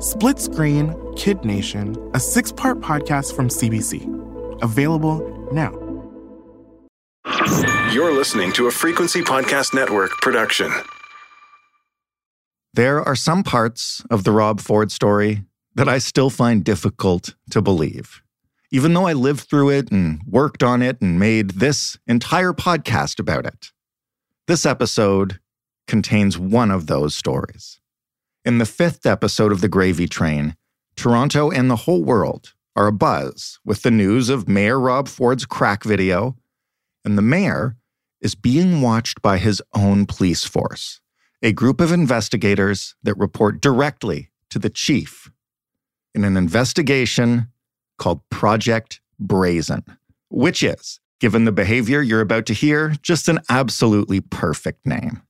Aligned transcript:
Split 0.00 0.38
Screen 0.38 0.96
Kid 1.14 1.44
Nation, 1.44 1.94
a 2.14 2.20
six 2.20 2.50
part 2.50 2.80
podcast 2.80 3.36
from 3.36 3.48
CBC. 3.48 4.62
Available 4.62 5.20
now. 5.52 5.72
You're 7.92 8.14
listening 8.14 8.50
to 8.52 8.66
a 8.66 8.70
Frequency 8.70 9.20
Podcast 9.20 9.74
Network 9.74 10.12
production. 10.22 10.72
There 12.72 13.02
are 13.02 13.14
some 13.14 13.42
parts 13.42 14.02
of 14.10 14.24
the 14.24 14.32
Rob 14.32 14.60
Ford 14.60 14.90
story 14.90 15.44
that 15.74 15.86
I 15.86 15.98
still 15.98 16.30
find 16.30 16.64
difficult 16.64 17.34
to 17.50 17.60
believe. 17.60 18.22
Even 18.72 18.94
though 18.94 19.06
I 19.06 19.12
lived 19.12 19.50
through 19.50 19.68
it 19.68 19.90
and 19.92 20.22
worked 20.26 20.62
on 20.62 20.80
it 20.80 20.98
and 21.02 21.20
made 21.20 21.50
this 21.50 21.98
entire 22.06 22.54
podcast 22.54 23.20
about 23.20 23.44
it, 23.44 23.70
this 24.46 24.64
episode 24.64 25.40
contains 25.86 26.38
one 26.38 26.70
of 26.70 26.86
those 26.86 27.14
stories. 27.14 27.80
In 28.42 28.56
the 28.56 28.64
fifth 28.64 29.04
episode 29.04 29.52
of 29.52 29.60
The 29.60 29.68
Gravy 29.68 30.08
Train, 30.08 30.56
Toronto 30.96 31.50
and 31.50 31.70
the 31.70 31.76
whole 31.76 32.02
world 32.02 32.54
are 32.74 32.90
abuzz 32.90 33.58
with 33.66 33.82
the 33.82 33.90
news 33.90 34.30
of 34.30 34.48
Mayor 34.48 34.80
Rob 34.80 35.08
Ford's 35.08 35.44
crack 35.44 35.84
video, 35.84 36.38
and 37.04 37.18
the 37.18 37.22
mayor 37.22 37.76
is 38.22 38.34
being 38.34 38.80
watched 38.80 39.20
by 39.20 39.36
his 39.36 39.60
own 39.74 40.06
police 40.06 40.46
force, 40.46 41.02
a 41.42 41.52
group 41.52 41.82
of 41.82 41.92
investigators 41.92 42.94
that 43.02 43.18
report 43.18 43.60
directly 43.60 44.30
to 44.48 44.58
the 44.58 44.70
chief 44.70 45.30
in 46.14 46.24
an 46.24 46.38
investigation 46.38 47.48
called 47.98 48.26
Project 48.30 49.02
Brazen, 49.18 49.84
which 50.30 50.62
is, 50.62 50.98
given 51.20 51.44
the 51.44 51.52
behavior 51.52 52.00
you're 52.00 52.22
about 52.22 52.46
to 52.46 52.54
hear, 52.54 52.94
just 53.02 53.28
an 53.28 53.40
absolutely 53.50 54.22
perfect 54.22 54.86
name. 54.86 55.20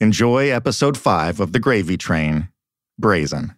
Enjoy 0.00 0.50
episode 0.50 0.96
5 0.96 1.40
of 1.40 1.52
The 1.52 1.58
Gravy 1.58 1.96
Train 1.96 2.50
Brazen. 3.00 3.56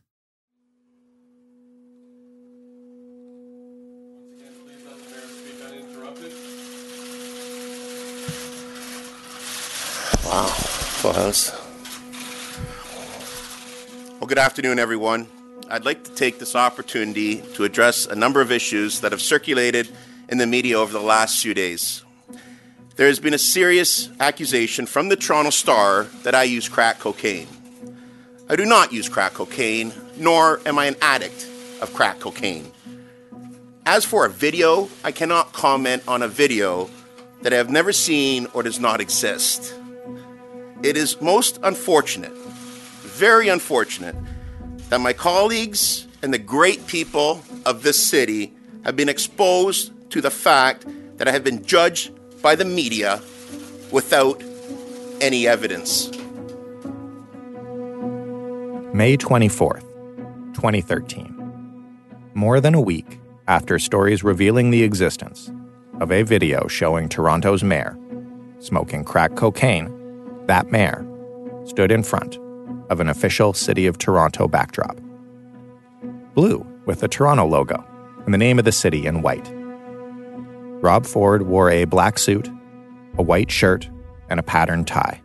Wow, 10.25 10.47
full. 10.47 11.13
Well, 14.19 14.27
good 14.27 14.39
afternoon, 14.39 14.79
everyone. 14.79 15.29
I'd 15.69 15.85
like 15.85 16.05
to 16.05 16.15
take 16.15 16.39
this 16.39 16.57
opportunity 16.57 17.43
to 17.55 17.65
address 17.65 18.07
a 18.07 18.15
number 18.15 18.41
of 18.41 18.51
issues 18.51 19.01
that 19.01 19.13
have 19.13 19.21
circulated 19.21 19.91
in 20.31 20.39
the 20.39 20.47
media 20.47 20.79
over 20.79 20.91
the 20.91 21.03
last 21.03 21.43
few 21.43 21.53
days. 21.53 22.03
There 23.01 23.09
has 23.09 23.19
been 23.19 23.33
a 23.33 23.39
serious 23.39 24.11
accusation 24.21 24.85
from 24.85 25.09
the 25.09 25.17
Toronto 25.17 25.49
Star 25.49 26.05
that 26.23 26.35
I 26.35 26.43
use 26.43 26.69
crack 26.69 26.99
cocaine. 26.99 27.49
I 28.47 28.57
do 28.57 28.67
not 28.67 28.93
use 28.93 29.09
crack 29.09 29.33
cocaine, 29.33 29.95
nor 30.19 30.61
am 30.67 30.79
I 30.79 30.85
an 30.85 30.97
addict 31.01 31.49
of 31.81 31.95
crack 31.95 32.21
cocaine. 32.21 32.71
As 33.87 34.05
for 34.05 34.27
a 34.27 34.29
video, 34.29 34.91
I 35.03 35.13
cannot 35.13 35.55
comment 35.55 36.03
on 36.07 36.21
a 36.21 36.29
video 36.29 36.91
that 37.41 37.55
I 37.55 37.57
have 37.57 37.71
never 37.71 37.91
seen 37.91 38.47
or 38.53 38.63
does 38.63 38.79
not 38.79 39.01
exist. 39.01 39.75
It 40.83 40.99
is 40.99 41.19
most 41.23 41.59
unfortunate, 41.63 42.37
very 42.37 43.49
unfortunate, 43.49 44.15
that 44.91 45.01
my 45.01 45.15
colleagues 45.15 46.07
and 46.21 46.35
the 46.35 46.39
great 46.39 46.87
people 46.87 47.43
of 47.65 47.83
this 47.83 47.99
city 47.99 48.53
have 48.85 48.95
been 48.95 49.09
exposed 49.09 49.91
to 50.11 50.21
the 50.21 50.31
fact 50.31 50.85
that 51.17 51.29
I 51.29 51.31
have 51.31 51.45
been 51.45 51.65
judged 51.65 52.13
by 52.43 52.55
the 52.55 52.65
media 52.65 53.21
without 53.91 54.43
any 55.21 55.47
evidence. 55.47 56.11
May 58.93 59.17
24th, 59.17 59.83
2013. 60.55 61.37
More 62.35 62.61
than 62.61 62.75
a 62.75 62.81
week 62.81 63.21
after 63.47 63.79
stories 63.79 64.25
revealing 64.25 64.71
the 64.71 64.83
existence 64.83 65.51
of 66.01 66.11
a 66.11 66.23
video 66.23 66.67
showing 66.67 67.09
Toronto's 67.09 67.63
mayor 67.63 67.97
smoking 68.61 69.05
crack 69.05 69.35
cocaine 69.37 70.47
that 70.47 70.71
mayor 70.71 71.07
stood 71.65 71.91
in 71.91 72.03
front 72.03 72.39
of 72.91 73.01
an 73.01 73.09
official 73.09 73.53
City 73.53 73.87
of 73.87 73.99
Toronto 73.99 74.49
backdrop. 74.49 74.99
Blue 76.35 76.67
with 76.87 77.01
the 77.01 77.09
Toronto 77.09 77.47
logo 77.47 77.85
and 78.25 78.35
the 78.35 78.39
name 78.39 78.59
of 78.59 78.65
the 78.65 78.73
city 78.73 79.07
in 79.07 79.23
white. 79.23 79.60
Rob 80.81 81.07
Ford 81.07 81.43
wore 81.43 81.71
a 81.71 81.85
black 81.85 82.19
suit, 82.19 82.49
a 83.19 83.23
white 83.23 83.51
shirt, 83.51 83.89
and 84.29 84.41
a 84.41 84.45
patterned 84.45 84.87
tie. 84.87 85.21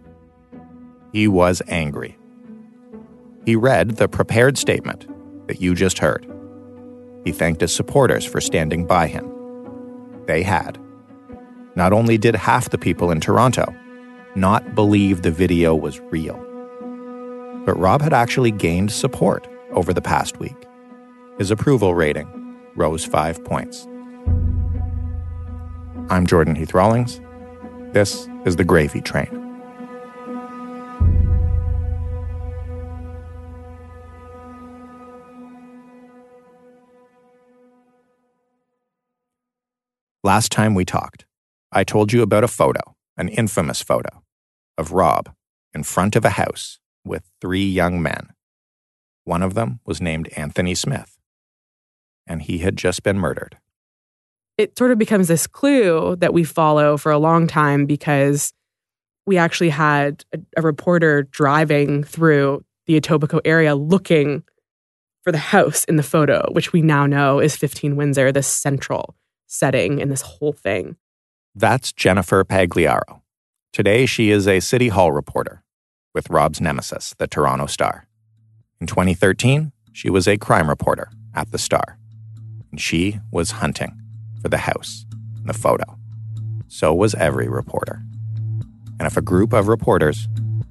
He 1.13 1.27
was 1.27 1.61
angry. 1.67 2.17
He 3.45 3.55
read 3.55 3.91
the 3.91 4.07
prepared 4.07 4.57
statement 4.57 5.07
that 5.47 5.61
you 5.61 5.75
just 5.75 5.99
heard. 5.99 6.29
He 7.23 7.31
thanked 7.31 7.61
his 7.61 7.73
supporters 7.73 8.25
for 8.25 8.41
standing 8.41 8.85
by 8.85 9.07
him. 9.07 9.31
They 10.25 10.43
had. 10.43 10.77
Not 11.75 11.93
only 11.93 12.17
did 12.17 12.35
half 12.35 12.69
the 12.69 12.77
people 12.77 13.11
in 13.11 13.19
Toronto 13.19 13.73
not 14.35 14.75
believe 14.75 15.21
the 15.21 15.31
video 15.31 15.73
was 15.75 15.99
real. 15.99 16.35
But 17.65 17.79
Rob 17.79 18.01
had 18.01 18.13
actually 18.13 18.51
gained 18.51 18.91
support 18.91 19.47
over 19.71 19.93
the 19.93 20.01
past 20.01 20.39
week. 20.39 20.55
His 21.37 21.51
approval 21.51 21.95
rating 21.95 22.57
rose 22.75 23.05
five 23.05 23.43
points. 23.45 23.87
I'm 26.07 26.27
Jordan 26.27 26.53
Heath 26.53 26.75
Rawlings. 26.75 27.19
This 27.91 28.29
is 28.45 28.57
The 28.57 28.63
Gravy 28.63 29.01
Train. 29.01 29.27
Last 40.23 40.51
time 40.51 40.75
we 40.75 40.85
talked, 40.85 41.25
I 41.71 41.83
told 41.83 42.13
you 42.13 42.21
about 42.21 42.43
a 42.43 42.47
photo, 42.47 42.81
an 43.17 43.29
infamous 43.29 43.81
photo, 43.81 44.21
of 44.77 44.91
Rob 44.91 45.33
in 45.73 45.81
front 45.81 46.15
of 46.15 46.23
a 46.23 46.31
house 46.31 46.77
with 47.03 47.23
three 47.41 47.65
young 47.65 47.99
men. 47.99 48.29
One 49.23 49.41
of 49.41 49.55
them 49.55 49.79
was 49.85 50.01
named 50.01 50.29
Anthony 50.37 50.75
Smith, 50.75 51.17
and 52.27 52.43
he 52.43 52.59
had 52.59 52.77
just 52.77 53.01
been 53.01 53.17
murdered. 53.17 53.57
It 54.57 54.77
sort 54.77 54.91
of 54.91 54.97
becomes 54.97 55.27
this 55.27 55.47
clue 55.47 56.15
that 56.17 56.33
we 56.33 56.43
follow 56.43 56.97
for 56.97 57.11
a 57.11 57.17
long 57.17 57.45
time 57.47 57.85
because 57.85 58.53
we 59.25 59.37
actually 59.37 59.69
had 59.69 60.23
a, 60.33 60.39
a 60.57 60.61
reporter 60.61 61.23
driving 61.23 62.03
through 62.03 62.63
the 62.85 62.99
Etobicoke 62.99 63.41
area 63.43 63.75
looking 63.75 64.43
for 65.23 65.31
the 65.31 65.37
house 65.37 65.83
in 65.85 65.95
the 65.95 66.03
photo, 66.03 66.47
which 66.51 66.71
we 66.71 66.81
now 66.81 67.05
know 67.05 67.39
is 67.39 67.55
15 67.55 67.95
Windsor, 67.95 68.31
the 68.31 68.43
central 68.43 69.15
setting 69.47 69.99
in 69.99 70.09
this 70.09 70.21
whole 70.21 70.53
thing. 70.53 70.95
That's 71.55 71.91
Jennifer 71.91 72.43
Pagliaro. 72.43 73.21
Today, 73.73 74.05
she 74.05 74.29
is 74.29 74.47
a 74.47 74.59
City 74.59 74.89
Hall 74.89 75.11
reporter 75.11 75.63
with 76.13 76.29
Rob's 76.29 76.61
nemesis, 76.61 77.13
the 77.17 77.27
Toronto 77.27 77.65
Star. 77.65 78.07
In 78.79 78.87
2013, 78.87 79.71
she 79.91 80.09
was 80.09 80.27
a 80.27 80.37
crime 80.37 80.69
reporter 80.69 81.09
at 81.33 81.51
the 81.51 81.57
Star, 81.57 81.97
and 82.71 82.79
she 82.79 83.19
was 83.31 83.51
hunting 83.51 84.04
for 84.45 84.49
the 84.49 84.57
house 84.57 85.07
in 85.39 85.47
the 85.47 85.53
photo. 85.53 85.97
So 86.67 86.93
was 86.93 87.15
every 87.15 87.49
reporter. 87.49 87.99
And 88.99 89.07
if 89.07 89.17
a 89.17 89.21
group 89.21 89.53
of 89.53 89.67
reporters 89.67 90.27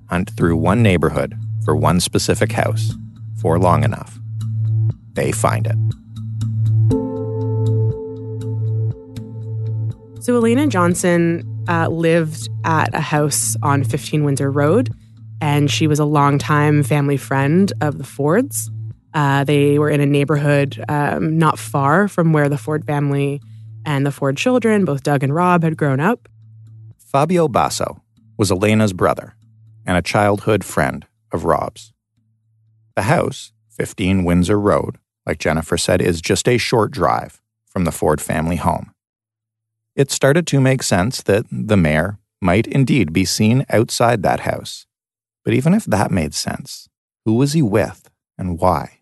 hunt 0.09 0.31
through 0.37 0.57
one 0.59 0.81
neighborhood 0.81 1.35
for 1.65 1.75
one 1.75 1.99
specific 1.99 2.53
house 2.53 2.93
for 3.43 3.59
long 3.59 3.83
enough, 3.83 4.17
they 5.15 5.33
find 5.33 5.67
it. 5.67 5.75
So 10.23 10.37
Elena 10.37 10.69
Johnson 10.69 11.43
uh, 11.69 11.89
lived 11.89 12.49
at 12.63 12.95
a 12.95 13.01
house 13.01 13.57
on 13.61 13.83
15 13.83 14.23
Windsor 14.23 14.53
Road, 14.53 14.95
and 15.41 15.69
she 15.69 15.89
was 15.89 15.99
a 15.99 16.05
longtime 16.05 16.85
family 16.85 17.17
friend 17.17 17.73
of 17.81 17.99
the 17.99 18.05
Fords. 18.05 18.71
Uh, 19.15 19.43
they 19.43 19.81
were 19.81 19.91
in 19.91 20.01
a 20.01 20.07
neighborhood 20.07 20.83
um, 20.89 21.39
not 21.39 21.59
far 21.59 22.07
from 22.07 22.33
where 22.33 22.49
the 22.49 22.57
Ford 22.57 22.85
family 22.85 23.41
and 23.85 24.07
the 24.07 24.13
Ford 24.13 24.37
children, 24.37 24.85
both 24.85 25.03
Doug 25.03 25.23
and 25.23 25.35
Rob, 25.35 25.63
had 25.63 25.77
grown 25.77 26.01
up. 26.01 26.29
Fabio 26.99 27.49
Basso 27.49 28.03
was 28.37 28.51
Elena's 28.51 28.93
brother 28.93 29.35
and 29.87 29.97
a 29.97 30.03
childhood 30.03 30.65
friend 30.65 31.07
of 31.33 31.45
Rob's. 31.45 31.93
The 32.97 33.03
house, 33.03 33.53
15 33.71 34.25
Windsor 34.25 34.59
Road, 34.59 34.99
like 35.27 35.39
Jennifer 35.39 35.77
said, 35.77 36.01
is 36.01 36.21
just 36.21 36.49
a 36.49 36.59
short 36.59 36.91
drive 36.91 37.41
from 37.67 37.85
the 37.85 37.93
Ford 37.93 38.21
family 38.21 38.57
home. 38.57 38.93
It 39.97 40.11
started 40.11 40.47
to 40.49 40.61
make 40.61 40.83
sense 40.83 41.23
that 41.23 41.47
the 41.51 41.77
mayor 41.77 42.19
might 42.41 42.67
indeed 42.67 43.13
be 43.13 43.25
seen 43.25 43.65
outside 43.71 44.23
that 44.23 44.41
house. 44.41 44.87
But 45.45 45.55
even 45.55 45.75
if 45.75 45.85
that 45.85 46.11
made 46.11 46.35
sense, 46.35 46.89
who 47.25 47.35
was 47.35 47.53
he 47.53 47.63
with 47.63 48.11
and 48.37 48.59
why? 48.59 49.01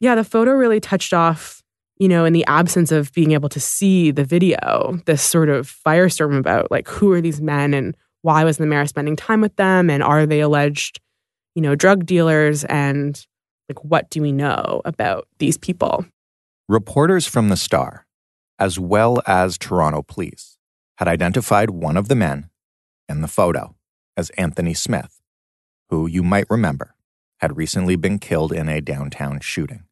Yeah, 0.00 0.14
the 0.14 0.24
photo 0.24 0.52
really 0.52 0.80
touched 0.80 1.12
off, 1.12 1.61
you 2.02 2.08
know, 2.08 2.24
in 2.24 2.32
the 2.32 2.44
absence 2.46 2.90
of 2.90 3.12
being 3.12 3.30
able 3.30 3.48
to 3.48 3.60
see 3.60 4.10
the 4.10 4.24
video, 4.24 4.98
this 5.06 5.22
sort 5.22 5.48
of 5.48 5.72
firestorm 5.86 6.36
about 6.36 6.68
like 6.68 6.88
who 6.88 7.12
are 7.12 7.20
these 7.20 7.40
men 7.40 7.72
and 7.72 7.96
why 8.22 8.42
was 8.42 8.56
the 8.56 8.66
mayor 8.66 8.86
spending 8.86 9.14
time 9.14 9.40
with 9.40 9.54
them 9.54 9.88
and 9.88 10.02
are 10.02 10.26
they 10.26 10.40
alleged, 10.40 10.98
you 11.54 11.62
know, 11.62 11.76
drug 11.76 12.04
dealers 12.04 12.64
and 12.64 13.24
like 13.68 13.84
what 13.84 14.10
do 14.10 14.20
we 14.20 14.32
know 14.32 14.82
about 14.84 15.28
these 15.38 15.56
people? 15.56 16.04
Reporters 16.68 17.28
from 17.28 17.50
the 17.50 17.56
Star, 17.56 18.04
as 18.58 18.80
well 18.80 19.22
as 19.24 19.56
Toronto 19.56 20.02
police, 20.02 20.58
had 20.96 21.06
identified 21.06 21.70
one 21.70 21.96
of 21.96 22.08
the 22.08 22.16
men 22.16 22.50
in 23.08 23.20
the 23.20 23.28
photo 23.28 23.76
as 24.16 24.30
Anthony 24.30 24.74
Smith, 24.74 25.20
who 25.88 26.08
you 26.08 26.24
might 26.24 26.50
remember 26.50 26.96
had 27.38 27.56
recently 27.56 27.94
been 27.94 28.18
killed 28.18 28.52
in 28.52 28.68
a 28.68 28.80
downtown 28.80 29.38
shooting. 29.38 29.84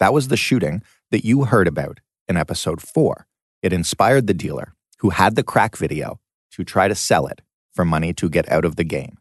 That 0.00 0.12
was 0.12 0.28
the 0.28 0.36
shooting 0.36 0.82
that 1.10 1.24
you 1.24 1.44
heard 1.44 1.68
about 1.68 2.00
in 2.28 2.36
episode 2.36 2.82
4. 2.82 3.26
It 3.62 3.72
inspired 3.72 4.26
the 4.26 4.34
dealer 4.34 4.74
who 4.98 5.10
had 5.10 5.36
the 5.36 5.42
crack 5.42 5.76
video 5.76 6.20
to 6.52 6.64
try 6.64 6.88
to 6.88 6.94
sell 6.94 7.26
it 7.26 7.40
for 7.72 7.84
money 7.84 8.12
to 8.14 8.28
get 8.28 8.50
out 8.50 8.64
of 8.64 8.76
the 8.76 8.84
game. 8.84 9.18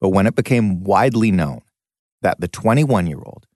But 0.00 0.10
when 0.10 0.26
it 0.26 0.34
became 0.34 0.82
widely 0.84 1.30
known 1.30 1.62
that 2.22 2.40
the 2.40 2.48
21 2.48 3.06
year 3.06 3.22
old 3.24 3.46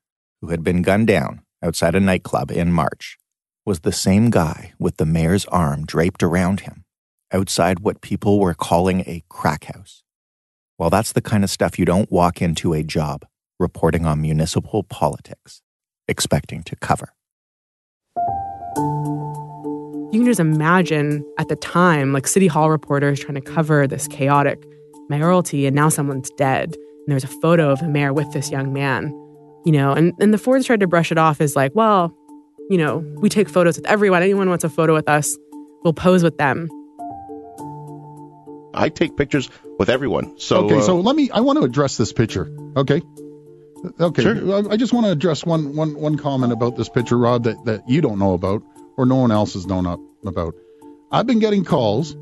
who 0.41 0.49
had 0.49 0.63
been 0.63 0.83
gunned 0.83 1.07
down 1.07 1.43
outside 1.63 1.95
a 1.95 2.01
nightclub 2.01 2.51
in 2.51 2.73
March 2.73 3.19
was 3.65 3.81
the 3.81 3.93
same 3.93 4.31
guy 4.31 4.73
with 4.79 4.97
the 4.97 5.07
mayor's 5.07 5.45
arm 5.47 5.85
draped 5.85 6.23
around 6.23 6.61
him 6.61 6.85
outside 7.33 7.81
what 7.81 8.01
people 8.01 8.39
were 8.39 8.55
calling 8.55 9.01
a 9.01 9.23
crack 9.29 9.65
house. 9.65 10.03
Well, 10.79 10.91
that's 10.91 11.13
the 11.13 11.21
kind 11.21 11.45
of 11.45 11.51
stuff 11.51 11.79
you 11.79 11.85
don't 11.85 12.11
walk 12.11 12.41
into 12.41 12.73
a 12.73 12.83
job 12.83 13.27
reporting 13.59 14.07
on 14.07 14.23
municipal 14.23 14.85
politics 14.85 15.61
expecting 16.07 16.63
to 16.63 16.77
cover. 16.77 17.13
You 20.11 20.21
can 20.21 20.27
just 20.27 20.41
imagine 20.41 21.23
at 21.39 21.49
the 21.49 21.57
time, 21.57 22.15
like 22.15 22.27
City 22.27 22.47
Hall 22.47 22.71
reporters 22.71 23.21
trying 23.21 23.35
to 23.35 23.43
cover 23.43 23.87
this 23.87 24.09
chaotic 24.09 24.65
mayoralty, 25.11 25.67
and 25.67 25.77
now 25.77 25.91
someone's 25.91 26.31
dead. 26.31 26.75
And 26.75 27.09
there's 27.09 27.25
a 27.25 27.29
photo 27.43 27.71
of 27.71 27.81
the 27.81 27.89
mayor 27.89 28.15
with 28.15 28.33
this 28.33 28.51
young 28.51 28.73
man, 28.73 29.09
you 29.67 29.73
know, 29.73 29.93
and, 29.93 30.15
and 30.19 30.33
the 30.33 30.39
Fords 30.39 30.65
tried 30.65 30.81
to 30.81 30.87
brush 30.87 31.13
it 31.13 31.19
off 31.19 31.43
as 31.43 31.55
like, 31.55 31.75
well, 31.75 32.17
you 32.71 32.79
know, 32.79 32.99
we 33.19 33.29
take 33.29 33.51
photos 33.51 33.77
with 33.77 33.87
everyone. 33.87 34.23
Anyone 34.23 34.49
wants 34.49 34.65
a 34.65 34.71
photo 34.71 34.95
with 34.95 35.09
us, 35.11 35.37
we'll 35.85 35.93
pose 35.93 36.23
with 36.23 36.39
them. 36.39 36.71
I 38.73 38.89
take 38.89 39.15
pictures 39.15 39.51
with 39.79 39.91
everyone. 39.91 40.39
So 40.39 40.65
okay, 40.65 40.79
uh, 40.79 40.83
so 40.83 41.01
let 41.01 41.17
me. 41.17 41.31
I 41.31 41.41
want 41.41 41.59
to 41.59 41.65
address 41.65 41.99
this 41.99 42.15
picture. 42.15 42.51
Okay. 42.77 43.03
Okay. 44.01 44.23
Sure. 44.23 44.73
I 44.73 44.77
just 44.77 44.95
want 44.95 45.05
to 45.05 45.13
address 45.13 45.45
one, 45.45 45.77
one, 45.77 45.95
one 45.95 46.17
comment 46.17 46.53
about 46.53 46.77
this 46.77 46.89
picture, 46.89 47.17
Rob, 47.17 47.45
that, 47.45 47.63
that 47.67 47.89
you 47.89 48.01
don't 48.01 48.19
know 48.19 48.33
about 48.33 48.63
or 48.99 49.07
no 49.07 49.17
one 49.17 49.31
else 49.31 49.55
has 49.55 49.67
known 49.67 49.87
up 49.87 50.01
about. 50.27 50.55
I've 51.11 51.27
been 51.27 51.39
getting 51.39 51.65
calls 51.65 52.15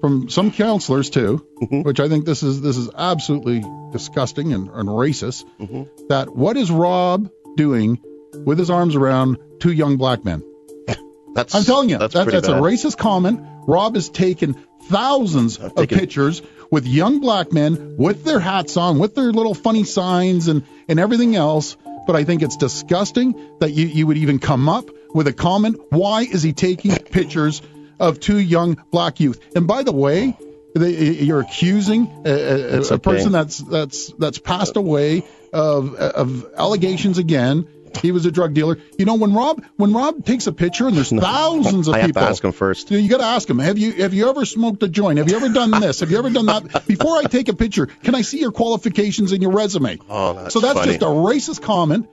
from 0.00 0.28
some 0.28 0.52
councillors 0.52 1.10
too, 1.10 1.44
Mm-hmm. 1.60 1.82
which 1.82 2.00
I 2.00 2.08
think 2.08 2.24
this 2.24 2.42
is 2.42 2.62
this 2.62 2.76
is 2.76 2.88
absolutely 2.96 3.62
disgusting 3.92 4.52
and, 4.52 4.68
and 4.70 4.88
racist. 4.88 5.44
Mm-hmm. 5.58 6.06
That 6.08 6.34
what 6.34 6.56
is 6.56 6.70
Rob 6.70 7.28
doing 7.56 7.98
with 8.46 8.58
his 8.58 8.70
arms 8.70 8.94
around 8.94 9.38
two 9.58 9.72
young 9.72 9.96
black 9.98 10.24
men? 10.24 10.42
that's 11.34 11.54
I'm 11.54 11.64
telling 11.64 11.90
you, 11.90 11.98
that's, 11.98 12.14
that's, 12.14 12.30
that's 12.30 12.48
a 12.48 12.52
racist 12.52 12.96
comment. 12.96 13.40
Rob 13.66 13.94
has 13.94 14.08
taken 14.08 14.54
thousands 14.84 15.58
of 15.58 15.74
taken- 15.74 15.98
pictures 15.98 16.40
with 16.70 16.86
young 16.86 17.20
black 17.20 17.52
men 17.52 17.96
with 17.98 18.24
their 18.24 18.40
hats 18.40 18.76
on, 18.76 18.98
with 18.98 19.14
their 19.14 19.32
little 19.32 19.54
funny 19.54 19.84
signs 19.84 20.48
and, 20.48 20.64
and 20.88 20.98
everything 21.00 21.34
else. 21.36 21.76
But 22.06 22.16
I 22.16 22.24
think 22.24 22.42
it's 22.42 22.56
disgusting 22.56 23.34
that 23.60 23.72
you, 23.72 23.86
you 23.86 24.06
would 24.06 24.16
even 24.16 24.38
come 24.38 24.68
up 24.68 24.88
with 25.14 25.26
a 25.26 25.32
comment. 25.32 25.80
Why 25.90 26.22
is 26.22 26.42
he 26.42 26.52
taking 26.52 26.94
pictures 26.96 27.62
of 27.98 28.20
two 28.20 28.38
young 28.38 28.82
black 28.90 29.20
youth? 29.20 29.40
And 29.54 29.66
by 29.66 29.82
the 29.82 29.92
way, 29.92 30.36
they, 30.74 31.10
you're 31.10 31.40
accusing 31.40 32.22
a, 32.24 32.30
a, 32.30 32.76
a 32.78 32.80
okay. 32.80 32.98
person 32.98 33.32
that's 33.32 33.58
that's 33.58 34.12
that's 34.12 34.38
passed 34.38 34.76
away 34.76 35.24
of 35.52 35.94
of 35.94 36.46
allegations 36.56 37.18
again. 37.18 37.68
He 38.02 38.12
was 38.12 38.24
a 38.24 38.30
drug 38.30 38.54
dealer. 38.54 38.78
You 38.98 39.04
know, 39.04 39.16
when 39.16 39.34
Rob 39.34 39.64
when 39.76 39.92
Rob 39.92 40.24
takes 40.24 40.46
a 40.46 40.52
picture 40.52 40.86
and 40.86 40.96
there's 40.96 41.10
thousands 41.10 41.88
of 41.88 41.94
people. 41.94 41.94
I 41.94 41.98
have 41.98 42.08
people. 42.08 42.22
to 42.22 42.28
ask 42.28 42.44
him 42.44 42.52
first. 42.52 42.90
You 42.90 43.08
got 43.08 43.18
to 43.18 43.24
ask 43.24 43.50
him. 43.50 43.58
Have 43.58 43.78
you 43.78 43.92
have 43.94 44.14
you 44.14 44.30
ever 44.30 44.44
smoked 44.44 44.82
a 44.84 44.88
joint? 44.88 45.18
Have 45.18 45.28
you 45.28 45.36
ever 45.36 45.48
done 45.48 45.72
this? 45.72 46.00
Have 46.00 46.10
you 46.10 46.18
ever 46.18 46.30
done 46.30 46.46
that? 46.46 46.84
Before 46.86 47.16
I 47.16 47.24
take 47.24 47.48
a 47.48 47.54
picture, 47.54 47.86
can 47.86 48.14
I 48.14 48.22
see 48.22 48.38
your 48.38 48.52
qualifications 48.52 49.32
and 49.32 49.42
your 49.42 49.50
resume? 49.50 49.98
Oh, 50.08 50.34
that's 50.34 50.54
so 50.54 50.60
that's 50.60 50.78
funny. 50.78 50.92
just 50.92 51.02
a 51.02 51.06
racist 51.06 51.62
comment. 51.62 52.08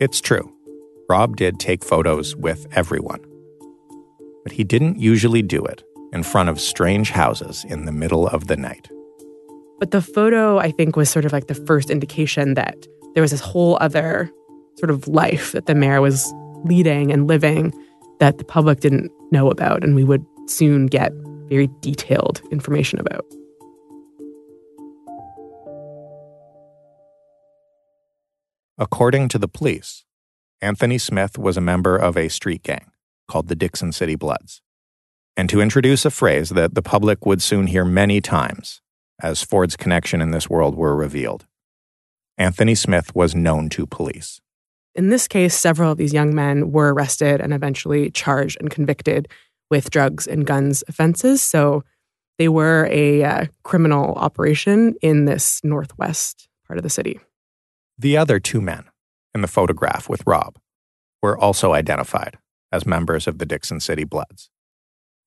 It's 0.00 0.22
true. 0.22 0.53
Rob 1.14 1.36
did 1.36 1.60
take 1.60 1.84
photos 1.84 2.34
with 2.34 2.66
everyone. 2.72 3.20
But 4.42 4.50
he 4.50 4.64
didn't 4.64 4.98
usually 4.98 5.42
do 5.42 5.64
it 5.64 5.84
in 6.12 6.24
front 6.24 6.48
of 6.48 6.58
strange 6.58 7.10
houses 7.10 7.64
in 7.68 7.84
the 7.84 7.92
middle 7.92 8.26
of 8.26 8.48
the 8.48 8.56
night. 8.56 8.90
But 9.78 9.92
the 9.92 10.02
photo, 10.02 10.58
I 10.58 10.72
think, 10.72 10.96
was 10.96 11.08
sort 11.08 11.24
of 11.24 11.32
like 11.32 11.46
the 11.46 11.54
first 11.54 11.88
indication 11.88 12.54
that 12.54 12.74
there 13.14 13.22
was 13.22 13.30
this 13.30 13.40
whole 13.40 13.78
other 13.80 14.28
sort 14.80 14.90
of 14.90 15.06
life 15.06 15.52
that 15.52 15.66
the 15.66 15.74
mayor 15.76 16.00
was 16.00 16.34
leading 16.64 17.12
and 17.12 17.28
living 17.28 17.72
that 18.18 18.38
the 18.38 18.44
public 18.44 18.80
didn't 18.80 19.12
know 19.30 19.52
about, 19.52 19.84
and 19.84 19.94
we 19.94 20.02
would 20.02 20.26
soon 20.48 20.86
get 20.86 21.12
very 21.48 21.68
detailed 21.78 22.42
information 22.50 22.98
about. 22.98 23.24
According 28.78 29.28
to 29.28 29.38
the 29.38 29.46
police, 29.46 30.04
Anthony 30.64 30.96
Smith 30.96 31.36
was 31.36 31.58
a 31.58 31.60
member 31.60 31.94
of 31.94 32.16
a 32.16 32.30
street 32.30 32.62
gang 32.62 32.90
called 33.28 33.48
the 33.48 33.54
Dixon 33.54 33.92
City 33.92 34.14
Bloods. 34.14 34.62
And 35.36 35.50
to 35.50 35.60
introduce 35.60 36.06
a 36.06 36.10
phrase 36.10 36.48
that 36.48 36.74
the 36.74 36.80
public 36.80 37.26
would 37.26 37.42
soon 37.42 37.66
hear 37.66 37.84
many 37.84 38.22
times 38.22 38.80
as 39.20 39.42
Ford's 39.42 39.76
connection 39.76 40.22
in 40.22 40.30
this 40.30 40.48
world 40.48 40.74
were 40.74 40.96
revealed, 40.96 41.44
Anthony 42.38 42.74
Smith 42.74 43.14
was 43.14 43.34
known 43.34 43.68
to 43.68 43.86
police. 43.86 44.40
In 44.94 45.10
this 45.10 45.28
case, 45.28 45.54
several 45.54 45.92
of 45.92 45.98
these 45.98 46.14
young 46.14 46.34
men 46.34 46.72
were 46.72 46.94
arrested 46.94 47.42
and 47.42 47.52
eventually 47.52 48.10
charged 48.10 48.56
and 48.58 48.70
convicted 48.70 49.28
with 49.70 49.90
drugs 49.90 50.26
and 50.26 50.46
guns 50.46 50.82
offenses. 50.88 51.42
So 51.42 51.84
they 52.38 52.48
were 52.48 52.88
a 52.90 53.22
uh, 53.22 53.46
criminal 53.64 54.14
operation 54.14 54.94
in 55.02 55.26
this 55.26 55.60
northwest 55.62 56.48
part 56.66 56.78
of 56.78 56.82
the 56.82 56.88
city. 56.88 57.20
The 57.98 58.16
other 58.16 58.40
two 58.40 58.62
men 58.62 58.84
in 59.34 59.40
the 59.40 59.48
photograph 59.48 60.08
with 60.08 60.22
Rob 60.26 60.58
were 61.22 61.38
also 61.38 61.72
identified 61.72 62.38
as 62.70 62.86
members 62.86 63.26
of 63.26 63.38
the 63.38 63.46
Dixon 63.46 63.80
City 63.80 64.04
Bloods. 64.04 64.50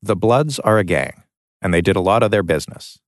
The 0.01 0.15
Bloods 0.15 0.59
are 0.59 0.77
a 0.77 0.83
gang, 0.83 1.23
and 1.61 1.73
they 1.73 1.81
did 1.81 1.95
a 1.95 2.01
lot 2.01 2.23
of 2.23 2.31
their 2.31 2.43
business 2.43 2.99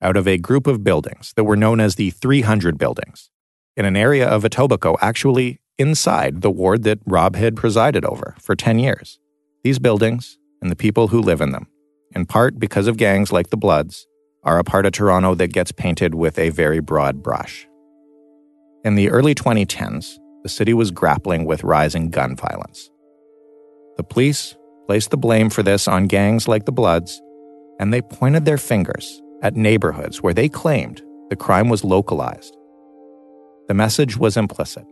out 0.00 0.16
of 0.16 0.26
a 0.26 0.38
group 0.38 0.66
of 0.66 0.84
buildings 0.84 1.32
that 1.36 1.44
were 1.44 1.56
known 1.56 1.80
as 1.80 1.96
the 1.96 2.10
300 2.10 2.78
buildings 2.78 3.30
in 3.76 3.84
an 3.84 3.96
area 3.96 4.26
of 4.28 4.44
Etobicoke 4.44 4.98
actually 5.00 5.60
inside 5.78 6.40
the 6.40 6.50
ward 6.50 6.82
that 6.84 7.00
Rob 7.06 7.36
had 7.36 7.56
presided 7.56 8.04
over 8.04 8.34
for 8.40 8.56
10 8.56 8.78
years. 8.78 9.18
These 9.62 9.78
buildings 9.78 10.38
and 10.62 10.70
the 10.70 10.76
people 10.76 11.08
who 11.08 11.20
live 11.20 11.40
in 11.40 11.52
them, 11.52 11.66
in 12.14 12.26
part 12.26 12.58
because 12.58 12.86
of 12.86 12.96
gangs 12.96 13.32
like 13.32 13.50
the 13.50 13.56
Bloods, 13.56 14.06
are 14.44 14.58
a 14.58 14.64
part 14.64 14.86
of 14.86 14.92
Toronto 14.92 15.34
that 15.34 15.52
gets 15.52 15.72
painted 15.72 16.14
with 16.14 16.38
a 16.38 16.50
very 16.50 16.80
broad 16.80 17.22
brush. 17.22 17.66
In 18.84 18.94
the 18.94 19.10
early 19.10 19.34
2010s, 19.34 20.18
the 20.42 20.48
city 20.48 20.74
was 20.74 20.90
grappling 20.90 21.44
with 21.44 21.64
rising 21.64 22.10
gun 22.10 22.36
violence. 22.36 22.90
The 23.96 24.04
police 24.04 24.56
placed 24.86 25.10
the 25.10 25.16
blame 25.16 25.50
for 25.50 25.62
this 25.62 25.88
on 25.88 26.06
gangs 26.06 26.48
like 26.48 26.64
the 26.64 26.72
Bloods, 26.72 27.20
and 27.78 27.92
they 27.92 28.00
pointed 28.00 28.44
their 28.44 28.58
fingers 28.58 29.20
at 29.42 29.56
neighborhoods 29.56 30.22
where 30.22 30.34
they 30.34 30.48
claimed 30.48 31.02
the 31.30 31.36
crime 31.36 31.68
was 31.68 31.84
localized. 31.84 32.56
The 33.68 33.74
message 33.74 34.16
was 34.16 34.36
implicit. 34.36 34.84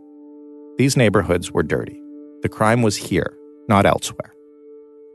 These 0.77 0.97
neighborhoods 0.97 1.51
were 1.51 1.63
dirty. 1.63 1.99
The 2.43 2.49
crime 2.49 2.83
was 2.83 2.95
here, 2.95 3.35
not 3.67 3.85
elsewhere. 3.85 4.33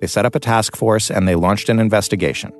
They 0.00 0.08
set 0.08 0.26
up 0.26 0.34
a 0.34 0.40
task 0.40 0.74
force 0.74 1.10
and 1.10 1.28
they 1.28 1.36
launched 1.36 1.68
an 1.68 1.78
investigation, 1.78 2.50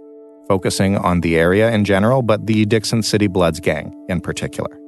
focusing 0.47 0.97
on 0.97 1.23
the 1.23 1.37
area 1.37 1.73
in 1.73 1.85
general, 1.85 2.23
but 2.23 2.47
the 2.47 2.65
Dixon 2.67 3.03
City 3.03 3.27
Bloods 3.27 3.59
gang 3.59 3.93
in 4.09 4.21
particular. 4.21 4.79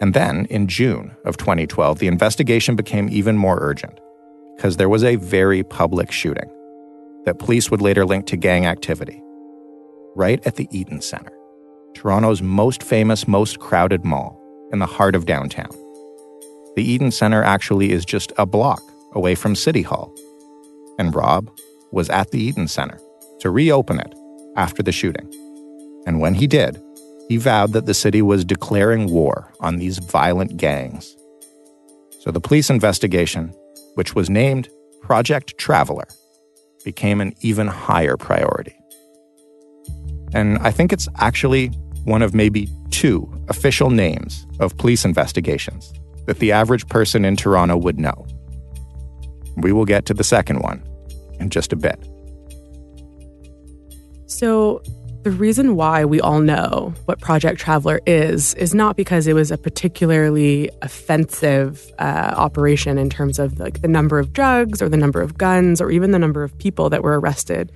And 0.00 0.14
then, 0.14 0.46
in 0.46 0.66
June 0.66 1.14
of 1.24 1.36
2012, 1.36 1.98
the 1.98 2.06
investigation 2.06 2.76
became 2.76 3.08
even 3.10 3.36
more 3.36 3.58
urgent 3.60 4.00
because 4.56 4.76
there 4.76 4.88
was 4.88 5.04
a 5.04 5.16
very 5.16 5.62
public 5.62 6.10
shooting 6.10 6.50
that 7.26 7.38
police 7.38 7.70
would 7.70 7.82
later 7.82 8.06
link 8.06 8.26
to 8.26 8.36
gang 8.36 8.66
activity 8.66 9.22
right 10.16 10.44
at 10.46 10.56
the 10.56 10.68
Eaton 10.70 11.00
Center, 11.00 11.32
Toronto's 11.94 12.42
most 12.42 12.82
famous, 12.82 13.28
most 13.28 13.58
crowded 13.58 14.04
mall 14.04 14.40
in 14.72 14.78
the 14.78 14.86
heart 14.86 15.14
of 15.14 15.26
downtown. 15.26 15.70
the 16.76 16.84
Eaton 16.84 17.10
Center 17.10 17.42
actually 17.42 17.92
is 17.92 18.04
just 18.04 18.32
a 18.38 18.46
block 18.46 18.82
away 19.14 19.34
from 19.34 19.54
City 19.54 19.82
Hall. 19.82 20.14
And 20.98 21.14
Rob 21.14 21.50
was 21.92 22.08
at 22.10 22.30
the 22.30 22.40
Eaton 22.40 22.68
Center 22.68 22.98
to 23.40 23.50
reopen 23.50 24.00
it 24.00 24.14
after 24.56 24.82
the 24.82 24.92
shooting. 24.92 25.28
And 26.06 26.20
when 26.20 26.34
he 26.34 26.46
did, 26.46 26.80
he 27.30 27.36
vowed 27.36 27.72
that 27.74 27.86
the 27.86 27.94
city 27.94 28.22
was 28.22 28.44
declaring 28.44 29.08
war 29.08 29.52
on 29.60 29.76
these 29.76 29.98
violent 29.98 30.56
gangs. 30.56 31.16
So 32.18 32.32
the 32.32 32.40
police 32.40 32.68
investigation, 32.68 33.54
which 33.94 34.16
was 34.16 34.28
named 34.28 34.68
Project 35.00 35.56
Traveler, 35.56 36.08
became 36.84 37.20
an 37.20 37.32
even 37.40 37.68
higher 37.68 38.16
priority. 38.16 38.76
And 40.34 40.58
I 40.58 40.72
think 40.72 40.92
it's 40.92 41.06
actually 41.18 41.68
one 42.02 42.20
of 42.20 42.34
maybe 42.34 42.68
two 42.90 43.32
official 43.46 43.90
names 43.90 44.44
of 44.58 44.76
police 44.76 45.04
investigations 45.04 45.92
that 46.26 46.40
the 46.40 46.50
average 46.50 46.88
person 46.88 47.24
in 47.24 47.36
Toronto 47.36 47.76
would 47.76 48.00
know. 48.00 48.26
We 49.56 49.70
will 49.70 49.84
get 49.84 50.04
to 50.06 50.14
the 50.14 50.24
second 50.24 50.62
one 50.62 50.82
in 51.38 51.48
just 51.48 51.72
a 51.72 51.76
bit. 51.76 52.04
So, 54.26 54.82
the 55.22 55.30
reason 55.30 55.76
why 55.76 56.04
we 56.04 56.20
all 56.20 56.40
know 56.40 56.94
what 57.04 57.20
Project 57.20 57.60
Traveler 57.60 58.00
is 58.06 58.54
is 58.54 58.74
not 58.74 58.96
because 58.96 59.26
it 59.26 59.34
was 59.34 59.50
a 59.50 59.58
particularly 59.58 60.70
offensive 60.80 61.92
uh, 61.98 62.32
operation 62.36 62.96
in 62.96 63.10
terms 63.10 63.38
of 63.38 63.58
like 63.58 63.82
the 63.82 63.88
number 63.88 64.18
of 64.18 64.32
drugs 64.32 64.80
or 64.80 64.88
the 64.88 64.96
number 64.96 65.20
of 65.20 65.36
guns 65.36 65.80
or 65.80 65.90
even 65.90 66.12
the 66.12 66.18
number 66.18 66.42
of 66.42 66.56
people 66.58 66.88
that 66.88 67.02
were 67.02 67.20
arrested. 67.20 67.70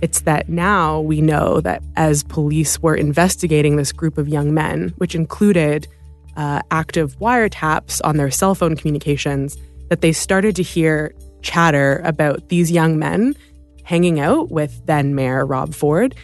It's 0.00 0.20
that 0.20 0.48
now 0.48 1.00
we 1.00 1.20
know 1.20 1.60
that 1.62 1.82
as 1.96 2.22
police 2.22 2.80
were 2.80 2.94
investigating 2.94 3.76
this 3.76 3.90
group 3.90 4.16
of 4.16 4.28
young 4.28 4.54
men, 4.54 4.94
which 4.98 5.14
included 5.14 5.88
uh, 6.36 6.60
active 6.70 7.18
wiretaps 7.18 8.00
on 8.04 8.16
their 8.16 8.30
cell 8.30 8.54
phone 8.54 8.76
communications, 8.76 9.56
that 9.88 10.02
they 10.02 10.12
started 10.12 10.54
to 10.56 10.62
hear 10.62 11.14
chatter 11.42 12.00
about 12.04 12.48
these 12.48 12.70
young 12.70 12.98
men 12.98 13.34
hanging 13.82 14.20
out 14.20 14.50
with 14.50 14.84
then 14.86 15.14
Mayor 15.14 15.46
Rob 15.46 15.74
Ford 15.74 16.14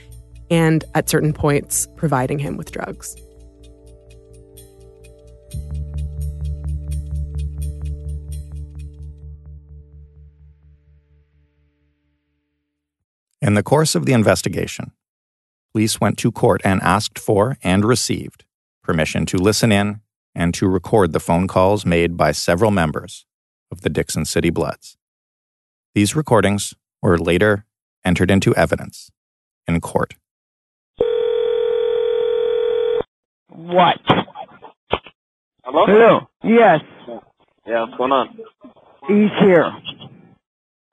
and 0.53 0.85
at 0.95 1.09
certain 1.09 1.33
points 1.33 1.89
providing 1.97 2.39
him 2.39 2.59
with 2.59 2.71
drugs. 2.71 3.17
In 13.41 13.55
the 13.55 13.63
course 13.63 13.95
of 13.95 14.05
the 14.05 14.13
investigation, 14.13 14.93
police 15.73 16.01
went 16.03 16.19
to 16.19 16.31
court 16.31 16.61
and 16.65 16.83
asked 16.83 17.19
for 17.19 17.57
and 17.63 17.83
received 17.83 18.45
permission 18.85 19.25
to 19.27 19.39
listen 19.39 19.73
in 19.73 20.01
and 20.35 20.53
to 20.53 20.69
record 20.69 21.13
the 21.13 21.21
phone 21.21 21.49
calls 21.49 21.87
made 21.87 22.15
by 22.15 22.31
several 22.31 22.71
members 22.71 23.25
of 23.71 23.81
the 23.81 23.89
Dixon 23.89 24.27
City 24.27 24.51
Bloods. 24.51 24.99
These 25.95 26.15
recordings 26.15 26.75
were 27.01 27.19
later 27.19 27.65
entered 28.05 28.31
into 28.31 28.55
evidence 28.55 29.11
in 29.67 29.81
court. 29.81 30.15
What? 33.55 34.01
Hello? 35.65 35.85
Hello. 35.87 36.21
Yes. 36.43 36.81
Yeah, 37.67 37.85
what's 37.85 37.97
going 37.99 38.13
on? 38.13 38.39
He's 39.09 39.31
here. 39.41 39.71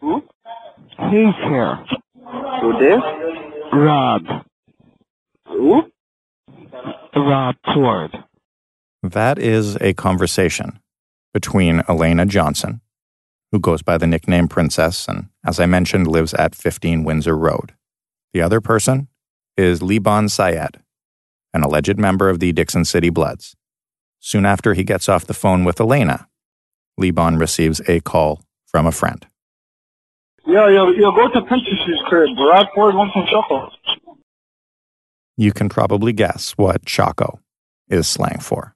Who? 0.01 0.21
He's 1.09 1.35
here. 1.47 1.79
Who 2.61 2.73
this? 2.79 3.01
Rob. 3.71 4.23
Who? 5.47 5.83
Rob 7.15 7.55
Ford. 7.73 8.11
That 9.03 9.39
is 9.39 9.77
a 9.79 9.93
conversation 9.93 10.79
between 11.33 11.81
Elena 11.87 12.25
Johnson, 12.25 12.81
who 13.53 13.59
goes 13.59 13.81
by 13.81 13.97
the 13.97 14.07
nickname 14.07 14.49
Princess 14.49 15.07
and, 15.07 15.29
as 15.45 15.59
I 15.59 15.65
mentioned, 15.65 16.07
lives 16.07 16.33
at 16.33 16.55
15 16.55 17.05
Windsor 17.05 17.37
Road. 17.37 17.73
The 18.33 18.41
other 18.41 18.59
person 18.59 19.07
is 19.55 19.81
Liban 19.81 20.25
Siyad, 20.25 20.75
an 21.53 21.63
alleged 21.63 21.97
member 21.97 22.29
of 22.29 22.39
the 22.39 22.51
Dixon 22.51 22.85
City 22.85 23.09
Bloods. 23.09 23.55
Soon 24.19 24.45
after 24.45 24.73
he 24.73 24.83
gets 24.83 25.07
off 25.07 25.25
the 25.25 25.33
phone 25.33 25.63
with 25.63 25.79
Elena, 25.79 26.27
Liban 26.97 27.37
receives 27.37 27.81
a 27.87 28.01
call 28.01 28.41
from 28.65 28.85
a 28.85 28.91
friend. 28.91 29.25
Yeah, 30.45 30.67
yeah, 30.69 30.91
yeah, 30.91 31.11
go 31.15 31.27
to 31.29 31.41
Princess's 31.41 32.01
crib. 32.07 32.29
Rob 32.37 32.67
Ford 32.73 32.95
wants 32.95 33.13
some 33.13 33.25
choco. 33.27 33.71
You 35.37 35.53
can 35.53 35.69
probably 35.69 36.11
guess 36.11 36.51
what 36.57 36.85
Choco 36.85 37.39
is 37.87 38.07
slang 38.07 38.39
for. 38.39 38.75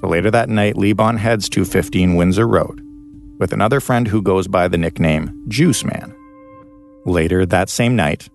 So 0.00 0.08
later 0.08 0.30
that 0.30 0.48
night, 0.48 0.76
Liban 0.76 1.16
heads 1.16 1.48
to 1.50 1.64
15 1.64 2.16
Windsor 2.16 2.46
Road 2.46 2.80
with 3.38 3.52
another 3.52 3.80
friend 3.80 4.08
who 4.08 4.20
goes 4.22 4.48
by 4.48 4.68
the 4.68 4.78
nickname 4.78 5.44
Juice 5.48 5.84
Man. 5.84 6.14
Later 7.04 7.46
that 7.46 7.68
same 7.68 7.94
night, 7.94 8.28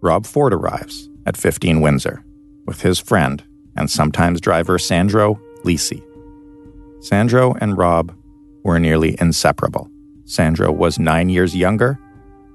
Rob 0.00 0.26
Ford 0.26 0.54
arrives 0.54 1.08
at 1.26 1.36
15 1.36 1.80
Windsor 1.80 2.24
with 2.66 2.82
his 2.82 2.98
friend 2.98 3.42
and 3.76 3.90
sometimes 3.90 4.40
driver 4.40 4.78
Sandro 4.78 5.40
Lisi. 5.64 6.02
Sandro 7.00 7.54
and 7.60 7.76
Rob 7.76 8.14
were 8.62 8.78
nearly 8.78 9.16
inseparable. 9.20 9.90
Sandro 10.24 10.70
was 10.70 10.98
nine 10.98 11.28
years 11.28 11.56
younger. 11.56 11.98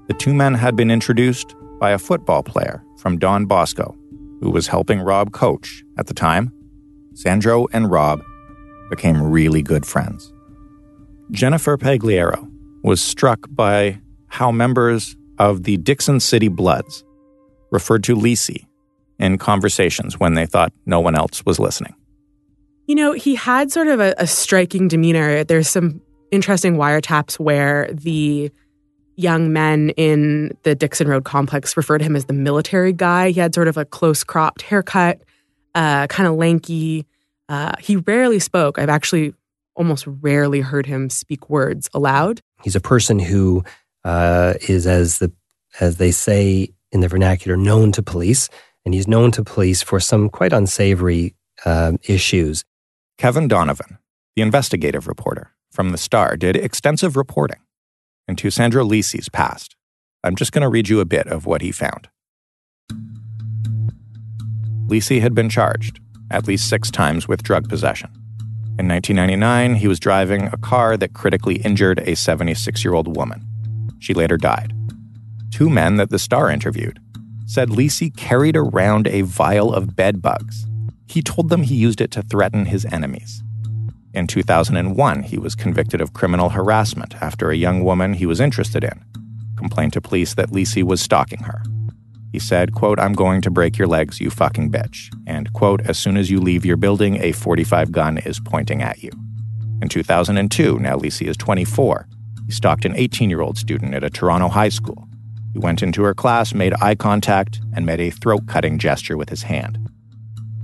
The 0.06 0.14
two 0.14 0.34
men 0.34 0.54
had 0.54 0.76
been 0.76 0.90
introduced 0.90 1.54
by 1.78 1.90
a 1.90 1.98
football 1.98 2.42
player 2.42 2.84
from 2.98 3.18
Don 3.18 3.46
Bosco, 3.46 3.96
who 4.40 4.50
was 4.50 4.68
helping 4.68 5.00
Rob 5.00 5.32
coach 5.32 5.84
at 5.98 6.06
the 6.06 6.14
time. 6.14 6.52
Sandro 7.14 7.66
and 7.72 7.90
Rob 7.90 8.22
became 8.90 9.22
really 9.22 9.62
good 9.62 9.86
friends. 9.86 10.32
Jennifer 11.30 11.76
Pagliaro 11.76 12.50
was 12.82 13.02
struck 13.02 13.46
by 13.50 14.00
how 14.28 14.52
members 14.52 15.16
of 15.38 15.64
the 15.64 15.76
Dixon 15.78 16.20
City 16.20 16.48
Bloods 16.48 17.04
referred 17.74 18.02
to 18.04 18.16
Lisi 18.16 18.66
in 19.18 19.36
conversations 19.36 20.18
when 20.18 20.34
they 20.34 20.46
thought 20.46 20.72
no 20.86 21.00
one 21.00 21.14
else 21.14 21.44
was 21.44 21.58
listening. 21.58 21.94
You 22.86 22.94
know, 22.94 23.12
he 23.12 23.34
had 23.34 23.70
sort 23.70 23.88
of 23.88 24.00
a, 24.00 24.14
a 24.18 24.26
striking 24.26 24.88
demeanor. 24.88 25.44
There's 25.44 25.68
some 25.68 26.00
interesting 26.30 26.76
wiretaps 26.76 27.38
where 27.38 27.90
the 27.92 28.50
young 29.16 29.52
men 29.52 29.90
in 29.90 30.56
the 30.64 30.74
Dixon 30.74 31.08
Road 31.08 31.24
complex 31.24 31.76
referred 31.76 31.98
to 31.98 32.04
him 32.04 32.16
as 32.16 32.24
the 32.24 32.32
military 32.32 32.92
guy. 32.92 33.30
He 33.30 33.40
had 33.40 33.54
sort 33.54 33.68
of 33.68 33.76
a 33.76 33.84
close 33.84 34.24
cropped 34.24 34.62
haircut, 34.62 35.22
uh, 35.74 36.06
kind 36.08 36.26
of 36.26 36.34
lanky. 36.34 37.06
Uh, 37.48 37.74
he 37.78 37.96
rarely 37.96 38.38
spoke. 38.38 38.78
I've 38.78 38.88
actually 38.88 39.34
almost 39.76 40.06
rarely 40.06 40.60
heard 40.60 40.86
him 40.86 41.10
speak 41.10 41.48
words 41.48 41.88
aloud. 41.94 42.40
He's 42.62 42.76
a 42.76 42.80
person 42.80 43.18
who 43.18 43.64
uh, 44.04 44.54
is, 44.68 44.86
as 44.86 45.18
the 45.18 45.32
as 45.80 45.96
they 45.96 46.10
say 46.10 46.70
in 46.94 47.00
the 47.00 47.08
vernacular, 47.08 47.56
known 47.56 47.92
to 47.92 48.02
police, 48.02 48.48
and 48.84 48.94
he's 48.94 49.08
known 49.08 49.32
to 49.32 49.42
police 49.42 49.82
for 49.82 49.98
some 49.98 50.30
quite 50.30 50.52
unsavory 50.52 51.34
um, 51.66 51.98
issues. 52.04 52.64
Kevin 53.18 53.48
Donovan, 53.48 53.98
the 54.36 54.42
investigative 54.42 55.08
reporter 55.08 55.52
from 55.70 55.90
the 55.90 55.98
Star, 55.98 56.36
did 56.36 56.56
extensive 56.56 57.16
reporting 57.16 57.60
into 58.28 58.50
Sandro 58.50 58.84
Lisi's 58.84 59.28
past. 59.28 59.76
I'm 60.22 60.36
just 60.36 60.52
going 60.52 60.62
to 60.62 60.68
read 60.68 60.88
you 60.88 61.00
a 61.00 61.04
bit 61.04 61.26
of 61.26 61.44
what 61.44 61.60
he 61.60 61.72
found. 61.72 62.08
Lisi 64.86 65.20
had 65.20 65.34
been 65.34 65.48
charged 65.48 66.00
at 66.30 66.46
least 66.46 66.68
six 66.68 66.90
times 66.90 67.28
with 67.28 67.42
drug 67.42 67.68
possession. 67.68 68.10
In 68.78 68.88
1999, 68.88 69.76
he 69.76 69.88
was 69.88 70.00
driving 70.00 70.46
a 70.46 70.56
car 70.56 70.96
that 70.96 71.12
critically 71.12 71.56
injured 71.56 72.00
a 72.00 72.16
76 72.16 72.84
year 72.84 72.94
old 72.94 73.16
woman. 73.16 73.44
She 74.00 74.14
later 74.14 74.36
died. 74.36 74.72
Two 75.54 75.70
men 75.70 75.98
that 75.98 76.10
the 76.10 76.18
Star 76.18 76.50
interviewed 76.50 76.98
said 77.46 77.68
Lisi 77.68 78.10
carried 78.16 78.56
around 78.56 79.06
a 79.06 79.20
vial 79.20 79.72
of 79.72 79.94
bed 79.94 80.20
bugs. 80.20 80.66
He 81.06 81.22
told 81.22 81.48
them 81.48 81.62
he 81.62 81.76
used 81.76 82.00
it 82.00 82.10
to 82.10 82.22
threaten 82.22 82.64
his 82.64 82.84
enemies. 82.86 83.40
In 84.12 84.26
2001, 84.26 85.22
he 85.22 85.38
was 85.38 85.54
convicted 85.54 86.00
of 86.00 86.12
criminal 86.12 86.48
harassment 86.48 87.14
after 87.22 87.50
a 87.50 87.56
young 87.56 87.84
woman 87.84 88.14
he 88.14 88.26
was 88.26 88.40
interested 88.40 88.82
in 88.82 89.04
complained 89.56 89.92
to 89.92 90.00
police 90.00 90.34
that 90.34 90.48
Lisi 90.48 90.82
was 90.82 91.00
stalking 91.00 91.44
her. 91.44 91.62
He 92.32 92.40
said, 92.40 92.74
quote, 92.74 92.98
I'm 92.98 93.12
going 93.12 93.40
to 93.42 93.50
break 93.50 93.78
your 93.78 93.86
legs, 93.86 94.20
you 94.20 94.30
fucking 94.30 94.72
bitch. 94.72 95.14
And, 95.24 95.52
quote, 95.52 95.82
as 95.82 95.96
soon 95.96 96.16
as 96.16 96.32
you 96.32 96.40
leave 96.40 96.64
your 96.66 96.76
building, 96.76 97.22
a 97.22 97.30
45 97.30 97.92
gun 97.92 98.18
is 98.18 98.40
pointing 98.40 98.82
at 98.82 99.04
you. 99.04 99.10
In 99.80 99.88
2002, 99.88 100.80
now 100.80 100.96
Lisi 100.96 101.28
is 101.28 101.36
24, 101.36 102.08
he 102.44 102.50
stalked 102.50 102.84
an 102.84 102.96
18 102.96 103.30
year 103.30 103.40
old 103.40 103.56
student 103.56 103.94
at 103.94 104.02
a 104.02 104.10
Toronto 104.10 104.48
high 104.48 104.68
school. 104.68 105.08
He 105.54 105.60
went 105.60 105.82
into 105.82 106.02
her 106.02 106.14
class, 106.14 106.52
made 106.52 106.74
eye 106.82 106.96
contact, 106.96 107.60
and 107.74 107.86
made 107.86 108.00
a 108.00 108.10
throat 108.10 108.46
cutting 108.46 108.76
gesture 108.76 109.16
with 109.16 109.30
his 109.30 109.44
hand. 109.44 109.78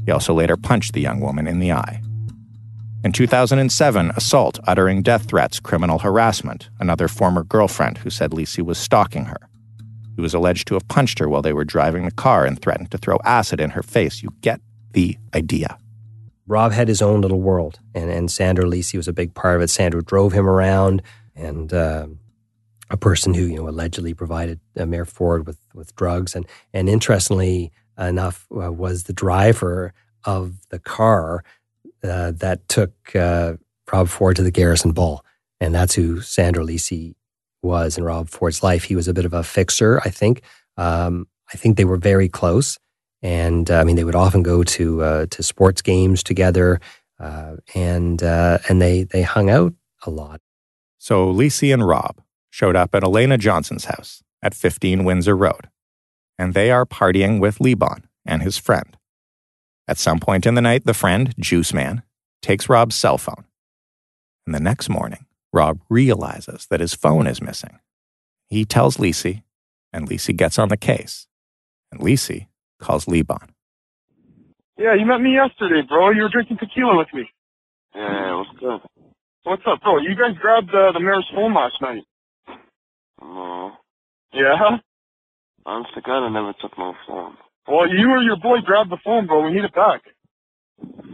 He 0.05 0.11
also 0.11 0.35
later 0.35 0.57
punched 0.57 0.93
the 0.93 1.01
young 1.01 1.21
woman 1.21 1.47
in 1.47 1.61
the 1.61 1.73
eye. 1.73 2.03
In 3.05 3.13
2007, 3.13 4.11
assault, 4.17 4.59
uttering 4.67 5.01
death 5.03 5.29
threats, 5.29 5.61
criminal 5.61 6.01
harassment, 6.01 6.69
another 6.81 7.07
former 7.07 7.45
girlfriend 7.45 7.99
who 7.99 8.11
said 8.11 8.33
Lisi 8.33 8.63
was 8.63 8.79
stalking 8.79 9.27
her. 9.27 9.49
He 10.17 10.21
was 10.21 10.35
alleged 10.35 10.67
to 10.69 10.75
have 10.75 10.89
punched 10.89 11.21
her 11.21 11.29
while 11.29 11.41
they 11.41 11.53
were 11.53 11.65
driving 11.65 12.05
the 12.05 12.11
car 12.11 12.45
and 12.45 12.61
threatened 12.61 12.91
to 12.91 12.99
throw 12.99 13.19
acid 13.25 13.61
in 13.61 13.71
her 13.71 13.83
face. 13.85 14.25
You 14.25 14.31
get 14.41 14.61
the 14.93 15.17
idea. 15.35 15.79
Rob 16.49 16.73
had 16.73 16.89
his 16.89 17.01
own 17.01 17.21
little 17.21 17.41
world, 17.41 17.79
and, 17.95 18.11
and 18.11 18.29
Sandro 18.29 18.69
Lisi 18.69 18.97
was 18.97 19.07
a 19.07 19.13
big 19.13 19.35
part 19.35 19.55
of 19.55 19.63
it. 19.63 19.71
Sandro 19.71 20.01
drove 20.01 20.33
him 20.33 20.49
around, 20.49 21.01
and 21.37 21.73
uh, 21.73 22.09
a 22.91 22.97
person 22.97 23.35
who 23.35 23.43
you 23.43 23.57
know 23.57 23.69
allegedly 23.69 24.15
provided 24.15 24.61
Mayor 24.77 25.05
Ford 25.05 25.47
with 25.47 25.59
with 25.75 25.95
drugs, 25.97 26.35
and 26.35 26.47
and 26.75 26.89
interestingly 26.89 27.73
enough, 27.99 28.47
uh, 28.55 28.73
was 28.73 29.05
the 29.05 29.13
driver 29.13 29.93
of 30.25 30.55
the 30.71 30.79
car 30.79 31.45
uh, 32.03 32.33
that 32.33 32.69
took 32.69 33.15
uh, 33.15 33.55
Rob 33.93 34.09
Ford 34.09 34.37
to 34.37 34.43
the 34.43 34.51
Garrison 34.51 34.93
Ball, 34.93 35.25
and 35.61 35.75
that's 35.75 35.95
who 35.95 36.21
Sandro 36.21 36.65
Lisi 36.65 37.15
was 37.63 37.97
in 37.97 38.05
Rob 38.05 38.29
Ford's 38.29 38.63
life. 38.63 38.85
He 38.85 38.97
was 38.97 39.09
a 39.09 39.15
bit 39.15 39.25
of 39.25 39.35
a 39.35 39.45
fixer, 39.45 40.01
I 40.05 40.11
think. 40.11 40.43
Um, 40.77 41.27
I 41.53 41.57
think 41.57 41.77
they 41.77 41.85
were 41.85 41.97
very 41.97 42.29
close, 42.29 42.79
and 43.23 43.71
uh, 43.71 43.79
I 43.79 43.85
mean 43.85 43.97
they 43.97 44.05
would 44.05 44.15
often 44.15 44.43
go 44.43 44.63
to 44.65 45.03
uh, 45.03 45.27
to 45.31 45.43
sports 45.43 45.83
games 45.83 46.23
together, 46.23 46.81
uh, 47.21 47.57
and 47.75 48.21
and 48.23 48.83
they 48.83 49.05
they 49.05 49.23
hung 49.23 49.49
out 49.49 49.75
a 50.05 50.11
lot. 50.11 50.41
So 50.99 51.33
Lisi 51.33 51.73
and 51.73 51.87
Rob 51.87 52.21
showed 52.51 52.77
up 52.77 52.95
at 52.95 53.05
Elena 53.05 53.39
Johnson's 53.39 53.87
house 53.87 54.23
at 54.43 54.55
15 54.55 55.05
Windsor 55.05 55.37
Road, 55.37 55.69
and 56.39 56.55
they 56.55 56.71
are 56.71 56.85
partying 56.85 57.41
with 57.41 57.61
Liban 57.61 58.07
and 58.27 58.43
his 58.43 58.59
friend. 58.59 58.97
At 59.89 59.99
some 59.99 60.21
point 60.21 60.47
in 60.47 60.55
the 60.55 60.61
night, 60.61 60.85
the 60.85 60.95
friend, 60.95 61.35
Juice 61.39 61.73
Man, 61.73 62.03
takes 62.43 62.69
Rob's 62.69 62.95
cell 62.95 63.19
phone. 63.19 63.45
And 64.47 64.55
the 64.55 64.61
next 64.61 64.89
morning, 64.89 65.27
Rob 65.53 65.81
realizes 65.89 66.67
that 66.71 66.81
his 66.81 66.95
phone 66.95 67.27
is 67.27 67.43
missing. 67.43 67.79
He 68.49 68.65
tells 68.65 68.97
Lisi, 68.97 69.43
and 69.93 70.09
Lisi 70.09 70.35
gets 70.35 70.59
on 70.59 70.69
the 70.69 70.77
case. 70.77 71.27
And 71.93 72.01
Lisi 72.01 72.47
calls 72.81 73.09
Liban. 73.09 73.55
Yeah, 74.79 74.95
you 74.95 75.05
met 75.05 75.21
me 75.21 75.35
yesterday, 75.35 75.83
bro. 75.87 76.11
You 76.11 76.23
were 76.23 76.31
drinking 76.31 76.59
tequila 76.59 76.97
with 76.97 77.13
me. 77.13 77.29
Yeah, 77.95 78.37
what's 78.37 78.59
good? 78.59 78.81
What's 79.43 79.63
up, 79.67 79.83
bro? 79.83 79.99
You 79.99 80.15
guys 80.15 80.39
grabbed 80.41 80.71
uh, 80.71 80.93
the 80.93 81.01
mayor's 81.01 81.29
phone 81.35 81.53
last 81.55 81.75
night. 81.83 82.03
No. 83.21 83.73
Yeah? 84.33 84.79
Honest 85.67 85.95
to 85.95 86.01
God, 86.01 86.27
I 86.27 86.31
never 86.31 86.55
took 86.61 86.77
no 86.79 86.95
phone. 87.07 87.37
Well, 87.69 87.89
you 87.89 88.11
or 88.11 88.23
your 88.23 88.37
boy 88.37 88.59
grabbed 88.65 88.91
the 88.91 88.99
phone, 89.05 89.27
bro. 89.27 89.45
We 89.45 89.53
need 89.53 89.65
it 89.65 89.75
back. 89.75 90.01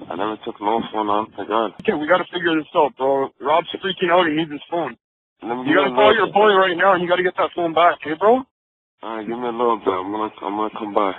I 0.08 0.14
never 0.14 0.36
took 0.44 0.60
no 0.60 0.80
phone, 0.92 1.08
honest 1.08 1.36
to 1.36 1.44
God. 1.44 1.74
Okay, 1.82 1.94
we 1.98 2.06
gotta 2.06 2.24
figure 2.32 2.54
this 2.56 2.70
out, 2.74 2.96
bro. 2.96 3.28
Rob's 3.40 3.68
freaking 3.82 4.10
out. 4.10 4.26
He 4.28 4.34
needs 4.36 4.50
his 4.52 4.62
phone. 4.70 4.96
You 5.42 5.48
gotta 5.48 5.64
give 5.66 5.76
me 5.76 5.92
a 5.92 5.94
call 5.94 6.14
your 6.14 6.32
boy 6.32 6.54
right 6.54 6.76
now, 6.76 6.94
and 6.94 7.02
you 7.02 7.08
gotta 7.08 7.22
get 7.22 7.36
that 7.36 7.50
phone 7.54 7.74
back, 7.74 7.98
okay, 8.02 8.14
bro? 8.18 8.42
Alright, 9.02 9.26
give 9.26 9.38
me 9.38 9.46
a 9.46 9.50
little 9.52 9.78
bit. 9.78 9.92
I'm 9.92 10.10
gonna, 10.10 10.32
I'm 10.42 10.56
gonna 10.56 10.70
come 10.78 10.94
by. 10.94 11.12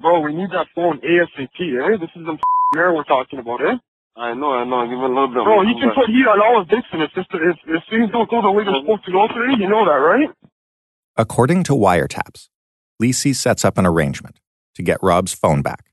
Bro, 0.00 0.20
we 0.20 0.34
need 0.34 0.50
that 0.50 0.66
phone 0.74 1.00
ASAP, 1.02 1.58
eh? 1.60 1.96
This 2.00 2.10
is 2.16 2.24
the 2.24 2.38
mayor 2.72 2.94
we're 2.94 3.04
talking 3.04 3.38
about, 3.38 3.60
eh? 3.60 3.76
I 4.16 4.34
know, 4.34 4.52
I 4.52 4.64
know. 4.64 4.84
Give 4.84 4.98
a 4.98 5.08
little 5.08 5.28
bit. 5.28 5.42
Bro, 5.44 5.56
gonna 5.56 5.68
he 5.68 5.74
come 5.80 5.94
can 5.94 5.94
put 5.94 6.10
heat 6.10 6.26
on 6.28 6.40
all 6.40 6.60
of 6.60 6.68
Dixon 6.68 7.00
if, 7.00 7.10
this, 7.14 7.24
if, 7.32 7.56
if 7.66 7.82
things 7.88 8.10
don't 8.12 8.28
go 8.28 8.42
the 8.42 8.50
way 8.50 8.64
they're 8.64 8.80
supposed 8.80 9.04
to 9.06 9.12
go 9.12 9.26
today. 9.28 9.56
You 9.58 9.68
know 9.68 9.84
that, 9.86 9.92
right? 9.92 10.28
According 11.16 11.62
to 11.64 11.72
wiretaps, 11.72 12.48
Lisi 13.00 13.34
sets 13.34 13.64
up 13.64 13.78
an 13.78 13.86
arrangement 13.86 14.38
to 14.74 14.82
get 14.82 15.02
Rob's 15.02 15.32
phone 15.32 15.62
back. 15.62 15.92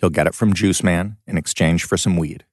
He'll 0.00 0.10
get 0.10 0.26
it 0.26 0.34
from 0.34 0.54
Juice 0.54 0.82
Man 0.82 1.16
in 1.26 1.36
exchange 1.38 1.84
for 1.84 1.96
some 1.96 2.16
weed. 2.16 2.44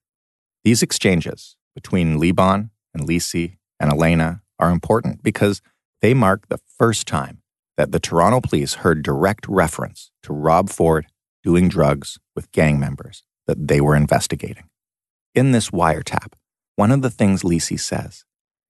These 0.64 0.84
exchanges 0.84 1.56
between 1.74 2.20
Liban 2.20 2.72
and 2.94 3.08
Lisi 3.08 3.58
and 3.80 3.92
Elena 3.92 4.42
are 4.60 4.70
important 4.70 5.24
because 5.24 5.62
they 6.02 6.14
mark 6.14 6.48
the 6.48 6.60
first 6.78 7.08
time 7.08 7.42
that 7.78 7.92
the 7.92 8.00
Toronto 8.00 8.42
police 8.42 8.76
heard 8.76 9.02
direct 9.02 9.48
reference 9.48 10.12
to 10.24 10.34
Rob 10.34 10.70
Ford 10.70 11.08
doing 11.44 11.70
drugs 11.70 12.20
with 12.36 12.52
gang 12.52 12.80
members 12.80 13.24
that 13.48 13.68
they 13.68 13.82
were 13.82 13.96
investigating. 13.96 14.69
In 15.40 15.54
this 15.54 15.70
wiretap, 15.70 16.34
one 16.76 16.92
of 16.92 17.02
the 17.02 17.10
things 17.10 17.44
Lisi 17.44 17.80
says 17.80 18.26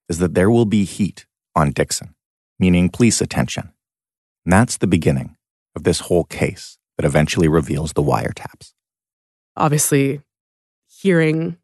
is 0.08 0.20
that 0.20 0.36
there 0.36 0.52
will 0.52 0.68
be 0.68 0.84
heat 0.84 1.26
on 1.56 1.72
Dixon, 1.72 2.14
meaning 2.60 2.90
police 2.90 3.22
attention. 3.22 3.74
And 4.46 4.54
that's 4.54 4.78
the 4.78 4.86
beginning 4.86 5.36
of 5.76 5.84
this 5.84 6.02
whole 6.02 6.26
case 6.26 6.78
that 6.96 7.08
eventually 7.08 7.48
reveals 7.48 7.94
the 7.94 8.04
wiretaps. 8.04 8.74
Obviously, 9.58 10.22
hearing 10.86 11.58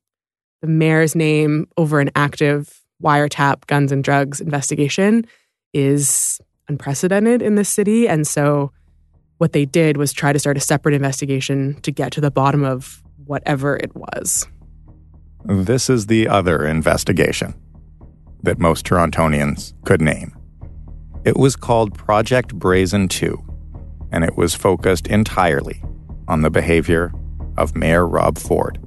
the 0.64 0.68
mayor's 0.68 1.14
name 1.14 1.68
over 1.78 2.00
an 2.00 2.10
active 2.16 2.82
wiretap 3.00 3.68
guns 3.68 3.92
and 3.92 4.04
drugs 4.04 4.42
investigation 4.42 5.28
is 5.72 6.42
unprecedented 6.68 7.44
in 7.44 7.54
this 7.54 7.70
city. 7.70 8.08
And 8.08 8.26
so, 8.26 8.72
what 9.38 9.54
they 9.54 9.66
did 9.66 9.98
was 9.98 10.14
try 10.14 10.34
to 10.34 10.40
start 10.40 10.58
a 10.58 10.62
separate 10.62 10.96
investigation 10.96 11.80
to 11.82 11.92
get 11.92 12.12
to 12.14 12.22
the 12.22 12.32
bottom 12.32 12.64
of 12.64 13.04
whatever 13.24 13.78
it 13.78 13.96
was. 13.96 14.48
This 15.48 15.92
is 15.92 16.08
the 16.08 16.28
other 16.28 16.66
investigation 16.66 17.54
that 18.42 18.58
most 18.58 18.84
Torontonians 18.84 19.76
could 19.86 20.02
name. 20.02 20.36
It 21.24 21.38
was 21.38 21.56
called 21.56 21.94
Project 21.94 22.56
Brazen 22.56 23.08
2, 23.08 23.38
and 24.12 24.24
it 24.24 24.36
was 24.36 24.56
focused 24.56 25.06
entirely 25.06 25.84
on 26.28 26.42
the 26.42 26.50
behavior 26.50 27.14
of 27.58 27.76
Mayor 27.76 28.08
Rob 28.08 28.40
Ford. 28.40 28.80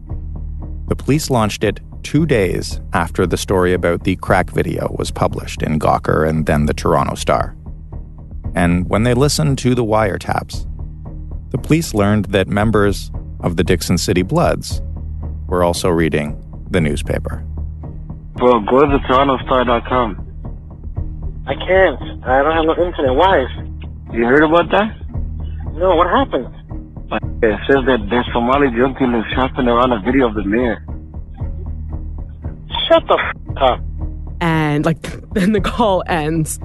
The 0.88 0.97
police 0.97 1.31
launched 1.31 1.62
it 1.62 1.79
two 2.03 2.27
days 2.27 2.81
after 2.92 3.25
the 3.25 3.37
story 3.37 3.73
about 3.73 4.03
the 4.03 4.16
crack 4.16 4.51
video 4.51 4.92
was 4.99 5.12
published 5.12 5.62
in 5.62 5.79
Gawker 5.79 6.29
and 6.29 6.47
then 6.47 6.66
the 6.66 6.75
Toronto 6.75 7.14
Star. 7.14 7.57
And 8.57 8.90
when 8.90 9.05
they 9.05 9.14
listened 9.14 9.59
to 9.59 9.77
the 9.77 9.85
wiretaps, 9.85 10.66
the 11.53 11.59
police 11.59 11.94
learned 11.94 12.25
that 12.27 12.49
members 12.49 13.12
of 13.38 13.55
the 13.55 13.62
Dixon 13.62 13.97
City 13.97 14.23
Bloods 14.23 14.83
were 15.47 15.62
also 15.62 15.88
reading 15.88 16.44
the 16.70 16.81
newspaper. 16.81 17.44
Bro, 18.35 18.61
go 18.70 18.81
to 18.81 18.87
the 18.87 18.98
TorontoStar.com. 19.09 20.24
I 21.46 21.54
can't. 21.54 22.24
I 22.24 22.42
don't 22.42 22.52
have 22.52 22.66
no 22.66 22.85
internet. 22.85 23.14
Why? 23.14 23.46
You 24.12 24.24
heard 24.24 24.44
about 24.44 24.70
that? 24.70 24.94
No, 25.74 25.96
what 25.96 26.07
happened? 26.07 26.54
It 27.42 27.59
says 27.66 27.85
that 27.87 28.07
there's 28.11 28.26
Somali 28.33 28.70
drug 28.70 28.98
dealers 28.98 29.24
shopping 29.35 29.66
around 29.66 29.92
a 29.92 30.00
video 30.00 30.28
of 30.28 30.35
the 30.35 30.44
mayor. 30.44 30.85
Shut 32.88 33.02
the 33.09 33.18
f 33.18 33.62
up. 33.62 33.81
And 34.40 34.85
like 34.85 35.00
then 35.33 35.52
the 35.52 35.61
call 35.61 36.02
ends 36.07 36.61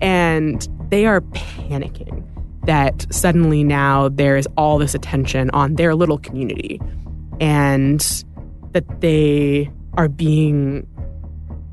and 0.00 0.68
they 0.90 1.06
are 1.06 1.20
panicking 1.22 2.24
that 2.66 3.06
suddenly 3.10 3.64
now 3.64 4.08
there 4.08 4.36
is 4.36 4.46
all 4.56 4.78
this 4.78 4.94
attention 4.94 5.50
on 5.50 5.74
their 5.76 5.94
little 5.94 6.18
community 6.18 6.80
and 7.40 8.24
that 8.76 9.00
they 9.00 9.70
are 9.94 10.06
being 10.06 10.86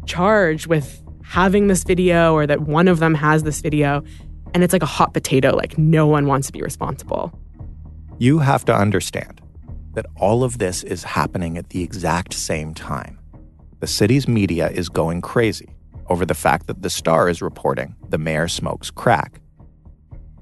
charged 0.06 0.68
with 0.68 1.04
having 1.22 1.68
this 1.68 1.84
video 1.84 2.34
or 2.34 2.48
that 2.48 2.62
one 2.62 2.88
of 2.88 3.00
them 3.00 3.14
has 3.14 3.44
this 3.44 3.60
video 3.60 4.02
and 4.54 4.64
it's 4.64 4.72
like 4.72 4.84
a 4.84 4.94
hot 4.98 5.14
potato 5.14 5.54
like 5.54 5.78
no 5.78 6.08
one 6.08 6.28
wants 6.28 6.48
to 6.48 6.54
be 6.54 6.62
responsible 6.62 7.38
You 8.20 8.40
have 8.40 8.64
to 8.66 8.74
understand 8.74 9.42
that 9.96 10.06
all 10.16 10.46
of 10.46 10.60
this 10.60 10.82
is 10.82 11.04
happening 11.04 11.58
at 11.58 11.72
the 11.72 11.84
exact 11.84 12.34
same 12.34 12.74
time. 12.74 13.20
The 13.82 13.88
city's 13.88 14.26
media 14.26 14.70
is 14.70 14.88
going 14.88 15.20
crazy 15.20 15.76
over 16.08 16.26
the 16.26 16.34
fact 16.46 16.68
that 16.68 16.84
the 16.84 16.90
Star 16.90 17.28
is 17.28 17.42
reporting 17.42 17.98
the 18.08 18.18
mayor 18.18 18.48
smokes 18.48 18.90
crack. 18.90 19.42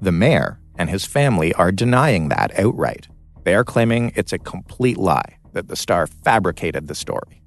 The 0.00 0.12
mayor 0.12 0.60
and 0.78 0.88
his 0.88 1.04
family 1.06 1.52
are 1.54 1.72
denying 1.72 2.28
that 2.28 2.56
outright. 2.56 3.08
They 3.42 3.56
are 3.56 3.64
claiming 3.64 4.12
it's 4.14 4.32
a 4.32 4.38
complete 4.38 4.98
lie 4.98 5.38
that 5.52 5.68
the 5.68 5.76
Star 5.76 6.06
fabricated 6.06 6.88
the 6.88 6.94
story. 6.94 7.42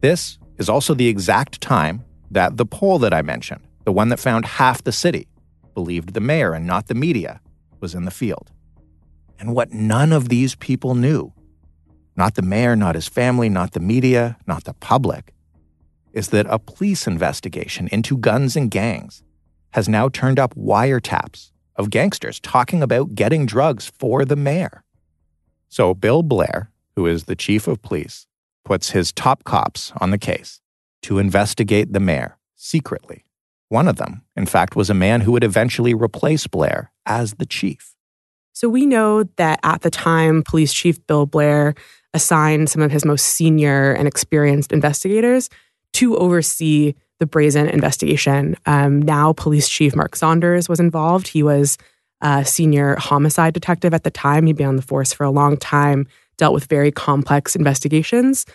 This 0.00 0.38
is 0.58 0.68
also 0.68 0.94
the 0.94 1.08
exact 1.08 1.60
time 1.60 2.04
that 2.30 2.56
the 2.56 2.66
poll 2.66 2.98
that 2.98 3.14
I 3.14 3.22
mentioned, 3.22 3.62
the 3.84 3.92
one 3.92 4.08
that 4.08 4.20
found 4.20 4.44
half 4.44 4.82
the 4.82 4.92
city, 4.92 5.28
believed 5.74 6.14
the 6.14 6.20
mayor 6.20 6.52
and 6.52 6.66
not 6.66 6.86
the 6.86 6.94
media, 6.94 7.40
was 7.80 7.94
in 7.94 8.04
the 8.04 8.10
field. 8.10 8.50
And 9.38 9.54
what 9.54 9.72
none 9.72 10.12
of 10.12 10.28
these 10.28 10.54
people 10.54 10.94
knew, 10.94 11.32
not 12.16 12.34
the 12.34 12.42
mayor, 12.42 12.74
not 12.74 12.94
his 12.94 13.08
family, 13.08 13.48
not 13.48 13.72
the 13.72 13.80
media, 13.80 14.38
not 14.46 14.64
the 14.64 14.74
public, 14.74 15.34
is 16.12 16.28
that 16.28 16.46
a 16.48 16.58
police 16.58 17.06
investigation 17.06 17.88
into 17.92 18.16
guns 18.16 18.56
and 18.56 18.70
gangs 18.70 19.22
has 19.72 19.88
now 19.88 20.08
turned 20.08 20.38
up 20.38 20.54
wiretaps 20.54 21.52
of 21.76 21.90
gangsters 21.90 22.40
talking 22.40 22.82
about 22.82 23.14
getting 23.14 23.44
drugs 23.44 23.92
for 23.98 24.24
the 24.24 24.36
mayor. 24.36 24.82
So 25.68 25.92
Bill 25.92 26.22
Blair, 26.22 26.70
who 26.96 27.06
is 27.06 27.24
the 27.24 27.36
chief 27.36 27.68
of 27.68 27.82
police, 27.82 28.26
puts 28.64 28.90
his 28.90 29.12
top 29.12 29.44
cops 29.44 29.92
on 30.00 30.10
the 30.10 30.18
case 30.18 30.60
to 31.02 31.18
investigate 31.18 31.92
the 31.92 32.00
mayor 32.00 32.38
secretly. 32.56 33.24
One 33.68 33.86
of 33.86 33.96
them, 33.96 34.22
in 34.36 34.46
fact, 34.46 34.74
was 34.74 34.90
a 34.90 34.94
man 34.94 35.20
who 35.20 35.32
would 35.32 35.44
eventually 35.44 35.94
replace 35.94 36.46
Blair 36.46 36.90
as 37.04 37.34
the 37.34 37.46
chief. 37.46 37.94
So 38.52 38.68
we 38.68 38.86
know 38.86 39.24
that 39.36 39.60
at 39.62 39.82
the 39.82 39.90
time, 39.90 40.42
Police 40.42 40.72
Chief 40.72 41.04
Bill 41.06 41.26
Blair 41.26 41.74
assigned 42.14 42.70
some 42.70 42.80
of 42.80 42.90
his 42.90 43.04
most 43.04 43.26
senior 43.26 43.92
and 43.92 44.08
experienced 44.08 44.72
investigators 44.72 45.50
to 45.92 46.16
oversee 46.16 46.94
the 47.18 47.26
brazen 47.26 47.68
investigation. 47.68 48.56
Um, 48.64 49.02
now, 49.02 49.32
Police 49.32 49.68
Chief 49.68 49.94
Mark 49.94 50.16
Saunders 50.16 50.68
was 50.68 50.80
involved. 50.80 51.28
He 51.28 51.42
was 51.42 51.76
a 52.22 52.44
senior 52.44 52.96
homicide 52.96 53.52
detective 53.52 53.92
at 53.92 54.04
the 54.04 54.10
time. 54.10 54.46
He'd 54.46 54.56
been 54.56 54.68
on 54.68 54.76
the 54.76 54.82
force 54.82 55.12
for 55.12 55.24
a 55.24 55.30
long 55.30 55.56
time, 55.56 56.06
dealt 56.38 56.54
with 56.54 56.66
very 56.66 56.90
complex 56.92 57.56
investigations. 57.56 58.46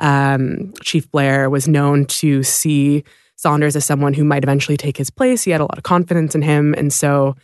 Um, 0.00 0.72
Chief 0.82 1.10
Blair 1.10 1.50
was 1.50 1.68
known 1.68 2.04
to 2.06 2.42
see 2.42 3.04
Saunders 3.36 3.76
as 3.76 3.84
someone 3.84 4.14
who 4.14 4.24
might 4.24 4.42
eventually 4.42 4.76
take 4.76 4.96
his 4.96 5.10
place. 5.10 5.44
He 5.44 5.50
had 5.50 5.60
a 5.60 5.64
lot 5.64 5.78
of 5.78 5.84
confidence 5.84 6.34
in 6.34 6.42
him. 6.42 6.74
And 6.76 6.92
so 6.92 7.36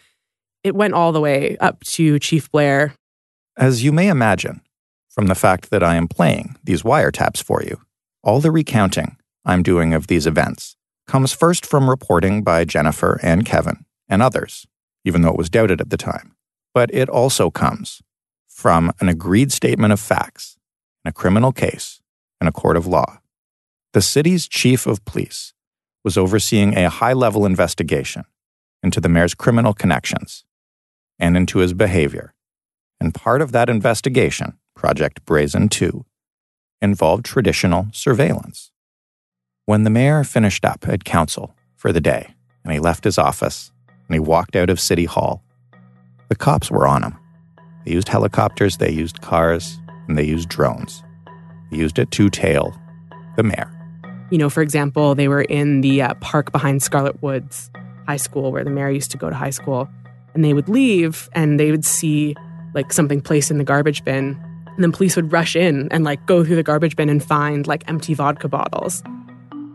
it 0.63 0.75
went 0.75 0.95
all 0.95 1.13
the 1.13 1.21
way 1.21 1.57
up 1.59 1.83
to 1.85 2.19
Chief 2.19 2.51
Blair. 2.51 2.95
As 3.57 3.85
you 3.85 3.93
may 3.93 4.09
imagine, 4.09 4.61
from 5.09 5.27
the 5.27 5.37
fact 5.37 5.71
that 5.71 5.83
I 5.83 5.95
am 5.95 6.09
playing 6.09 6.57
these 6.65 6.83
wiretaps 6.83 7.43
for 7.43 7.63
you, 7.63 7.81
all 8.25 8.41
the 8.41 8.51
recounting 8.51 9.17
I'm 9.45 9.63
doing 9.63 9.95
of 9.95 10.09
these 10.09 10.27
events 10.27 10.77
comes 11.07 11.33
first 11.33 11.65
from 11.67 11.89
reporting 11.89 12.43
by 12.43 12.65
Jennifer 12.65 13.21
and 13.23 13.45
Kevin 13.45 13.85
and 14.09 14.23
others, 14.23 14.67
even 15.05 15.23
though 15.23 15.31
it 15.31 15.37
was 15.37 15.51
doubted 15.51 15.81
at 15.81 15.91
the 15.91 15.97
time. 15.97 16.35
But 16.73 16.93
it 16.93 17.09
also 17.09 17.51
comes 17.51 18.03
from 18.55 18.93
an 19.01 19.09
agreed 19.09 19.51
statement 19.51 19.93
of 19.93 19.99
facts 19.99 20.57
in 21.05 21.09
a 21.09 21.13
criminal 21.13 21.51
case 21.51 22.01
in 22.41 22.47
a 22.47 22.53
court 22.53 22.77
of 22.77 22.87
law. 22.87 23.19
The 23.95 24.01
city's 24.01 24.47
chief 24.47 24.87
of 24.87 25.05
police 25.05 25.53
was 26.05 26.17
overseeing 26.17 26.77
a 26.77 26.89
high 26.89 27.15
level 27.15 27.47
investigation 27.47 28.25
into 28.81 29.01
the 29.01 29.09
mayor's 29.09 29.35
criminal 29.35 29.75
connections 29.75 30.45
and 31.19 31.37
into 31.37 31.59
his 31.59 31.75
behavior. 31.75 32.33
And 33.01 33.13
part 33.13 33.43
of 33.43 33.51
that 33.51 33.69
investigation, 33.69 34.57
Project 34.77 35.25
Brazen 35.25 35.69
2, 35.69 36.05
involved 36.81 37.25
traditional 37.25 37.89
surveillance. 37.93 38.71
When 39.67 39.83
the 39.83 39.91
mayor 39.91 40.23
finished 40.23 40.65
up 40.65 40.87
at 40.89 41.03
council 41.03 41.57
for 41.75 41.93
the 41.93 42.01
day 42.01 42.35
and 42.63 42.73
he 42.73 42.79
left 42.79 43.03
his 43.03 43.19
office 43.19 43.73
and 43.89 44.15
he 44.15 44.21
walked 44.21 44.55
out 44.55 44.71
of 44.71 44.79
City 44.79 45.07
Hall, 45.07 45.43
the 46.29 46.37
cops 46.37 46.71
were 46.71 46.87
on 46.87 47.03
him. 47.03 47.19
They 47.85 47.93
used 47.93 48.09
helicopters, 48.09 48.79
they 48.79 48.91
used 48.91 49.21
cars, 49.21 49.79
and 50.09 50.17
they 50.17 50.25
used 50.25 50.49
drones. 50.49 51.03
They 51.71 51.79
used 51.79 51.99
it 51.99 52.11
to 52.13 52.31
tail 52.31 52.75
the 53.37 53.43
mayor. 53.43 53.71
You 54.31 54.39
know, 54.39 54.51
for 54.51 54.63
example, 54.63 55.15
they 55.15 55.29
were 55.29 55.43
in 55.43 55.81
the 55.81 56.03
uh, 56.03 56.15
park 56.15 56.51
behind 56.53 56.83
Scarlett 56.83 57.23
Woods 57.23 57.71
High 58.07 58.17
School 58.17 58.53
where 58.53 58.65
the 58.65 58.71
mayor 58.71 58.91
used 58.91 59.11
to 59.13 59.19
go 59.19 59.29
to 59.29 59.37
high 59.37 59.51
school. 59.51 59.89
And 60.35 60.45
they 60.45 60.53
would 60.53 60.69
leave 60.69 61.29
and 61.33 61.61
they 61.61 61.71
would 61.71 61.85
see 61.85 62.35
like 62.75 62.93
something 62.93 63.21
placed 63.21 63.51
in 63.51 63.59
the 63.59 63.65
garbage 63.65 64.05
bin. 64.05 64.39
And 64.67 64.83
then 64.83 64.93
police 64.93 65.15
would 65.15 65.33
rush 65.33 65.55
in 65.55 65.89
and 65.93 66.05
like 66.05 66.27
go 66.27 66.45
through 66.45 66.57
the 66.57 66.63
garbage 66.63 66.97
bin 66.97 67.09
and 67.09 67.23
find 67.23 67.67
like 67.67 67.89
empty 67.89 68.15
vodka 68.15 68.49
bottles. 68.49 69.03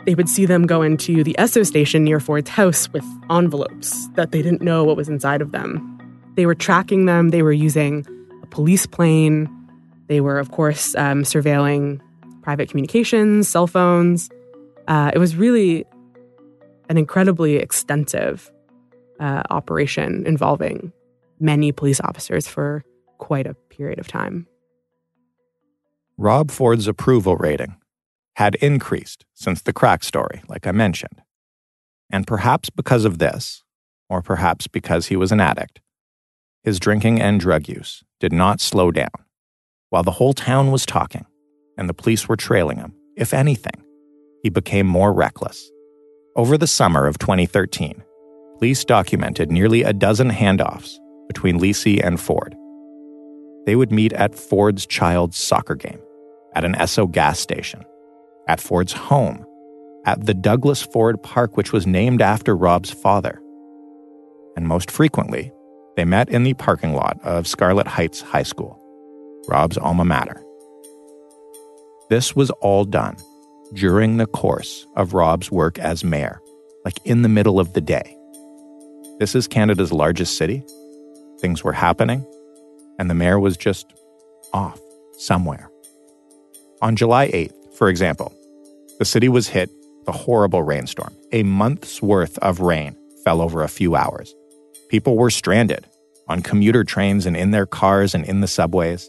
They 0.05 0.15
would 0.15 0.27
see 0.27 0.45
them 0.45 0.65
go 0.65 0.81
into 0.81 1.23
the 1.23 1.35
Esso 1.37 1.65
station 1.65 2.03
near 2.03 2.19
Ford's 2.19 2.49
house 2.49 2.91
with 2.91 3.05
envelopes 3.29 4.07
that 4.15 4.31
they 4.31 4.41
didn't 4.41 4.61
know 4.61 4.83
what 4.83 4.97
was 4.97 5.07
inside 5.07 5.41
of 5.41 5.51
them. 5.51 5.98
They 6.39 6.45
were 6.45 6.55
tracking 6.55 7.05
them, 7.05 7.31
they 7.31 7.43
were 7.43 7.51
using 7.51 8.05
a 8.41 8.45
police 8.45 8.85
plane, 8.85 9.49
they 10.07 10.21
were, 10.21 10.39
of 10.39 10.51
course, 10.51 10.95
um, 10.95 11.23
surveilling 11.23 11.99
private 12.43 12.69
communications, 12.69 13.49
cell 13.49 13.67
phones. 13.67 14.29
Uh, 14.87 15.11
it 15.13 15.17
was 15.17 15.35
really 15.35 15.85
an 16.87 16.97
incredibly 16.97 17.57
extensive 17.57 18.49
uh, 19.19 19.43
operation 19.49 20.25
involving 20.25 20.93
many 21.41 21.73
police 21.73 21.99
officers 21.99 22.47
for 22.47 22.85
quite 23.17 23.45
a 23.45 23.53
period 23.69 23.99
of 23.99 24.07
time. 24.07 24.47
Rob 26.17 26.51
Ford's 26.51 26.87
approval 26.87 27.35
rating 27.35 27.75
had 28.37 28.55
increased 28.61 29.25
since 29.33 29.61
the 29.61 29.73
crack 29.73 30.05
story, 30.05 30.41
like 30.47 30.65
I 30.65 30.71
mentioned. 30.71 31.21
And 32.09 32.25
perhaps 32.25 32.69
because 32.69 33.03
of 33.03 33.17
this, 33.17 33.61
or 34.07 34.21
perhaps 34.21 34.67
because 34.67 35.07
he 35.07 35.17
was 35.17 35.33
an 35.33 35.41
addict, 35.41 35.81
his 36.63 36.79
drinking 36.79 37.21
and 37.21 37.39
drug 37.39 37.67
use 37.67 38.03
did 38.19 38.33
not 38.33 38.59
slow 38.59 38.91
down. 38.91 39.09
While 39.89 40.03
the 40.03 40.11
whole 40.11 40.33
town 40.33 40.71
was 40.71 40.85
talking 40.85 41.25
and 41.77 41.87
the 41.87 41.93
police 41.93 42.27
were 42.27 42.35
trailing 42.35 42.77
him, 42.77 42.93
if 43.15 43.33
anything, 43.33 43.83
he 44.43 44.49
became 44.49 44.87
more 44.87 45.13
reckless. 45.13 45.69
Over 46.35 46.57
the 46.57 46.67
summer 46.67 47.07
of 47.07 47.17
2013, 47.19 48.03
police 48.57 48.85
documented 48.85 49.51
nearly 49.51 49.83
a 49.83 49.93
dozen 49.93 50.29
handoffs 50.29 50.97
between 51.27 51.59
Lisi 51.59 52.05
and 52.05 52.19
Ford. 52.19 52.55
They 53.65 53.75
would 53.75 53.91
meet 53.91 54.13
at 54.13 54.35
Ford's 54.35 54.85
child's 54.85 55.37
soccer 55.37 55.75
game, 55.75 55.99
at 56.55 56.65
an 56.65 56.73
Esso 56.75 57.09
gas 57.09 57.39
station, 57.39 57.83
at 58.47 58.59
Ford's 58.59 58.93
home, 58.93 59.45
at 60.05 60.25
the 60.25 60.33
Douglas 60.33 60.81
Ford 60.81 61.21
Park, 61.21 61.57
which 61.57 61.71
was 61.71 61.85
named 61.85 62.21
after 62.21 62.55
Rob's 62.55 62.89
father. 62.89 63.41
And 64.55 64.67
most 64.67 64.89
frequently, 64.89 65.51
they 65.95 66.05
met 66.05 66.29
in 66.29 66.43
the 66.43 66.53
parking 66.53 66.93
lot 66.93 67.19
of 67.23 67.47
Scarlett 67.47 67.87
Heights 67.87 68.21
High 68.21 68.43
School, 68.43 68.79
Rob's 69.47 69.77
alma 69.77 70.05
mater. 70.05 70.43
This 72.09 72.35
was 72.35 72.49
all 72.61 72.85
done 72.85 73.17
during 73.73 74.17
the 74.17 74.25
course 74.25 74.87
of 74.95 75.13
Rob's 75.13 75.51
work 75.51 75.77
as 75.77 76.03
mayor, 76.03 76.41
like 76.85 76.99
in 77.05 77.21
the 77.21 77.29
middle 77.29 77.59
of 77.59 77.73
the 77.73 77.81
day. 77.81 78.15
This 79.19 79.35
is 79.35 79.47
Canada's 79.47 79.91
largest 79.91 80.37
city. 80.37 80.63
Things 81.39 81.63
were 81.63 81.73
happening, 81.73 82.25
and 82.97 83.09
the 83.09 83.13
mayor 83.13 83.39
was 83.39 83.57
just 83.57 83.93
off 84.53 84.79
somewhere. 85.17 85.69
On 86.81 86.95
July 86.95 87.27
8th, 87.29 87.75
for 87.75 87.89
example, 87.89 88.33
the 88.97 89.05
city 89.05 89.29
was 89.29 89.49
hit 89.49 89.69
with 89.99 90.07
a 90.07 90.17
horrible 90.17 90.63
rainstorm. 90.63 91.15
A 91.31 91.43
month's 91.43 92.01
worth 92.01 92.37
of 92.39 92.61
rain 92.61 92.95
fell 93.23 93.41
over 93.41 93.63
a 93.63 93.69
few 93.69 93.95
hours. 93.95 94.33
People 94.89 95.17
were 95.17 95.29
stranded 95.29 95.85
on 96.27 96.41
commuter 96.41 96.83
trains 96.83 97.27
and 97.27 97.37
in 97.37 97.51
their 97.51 97.67
cars 97.67 98.15
and 98.15 98.25
in 98.25 98.41
the 98.41 98.47
subways. 98.47 99.07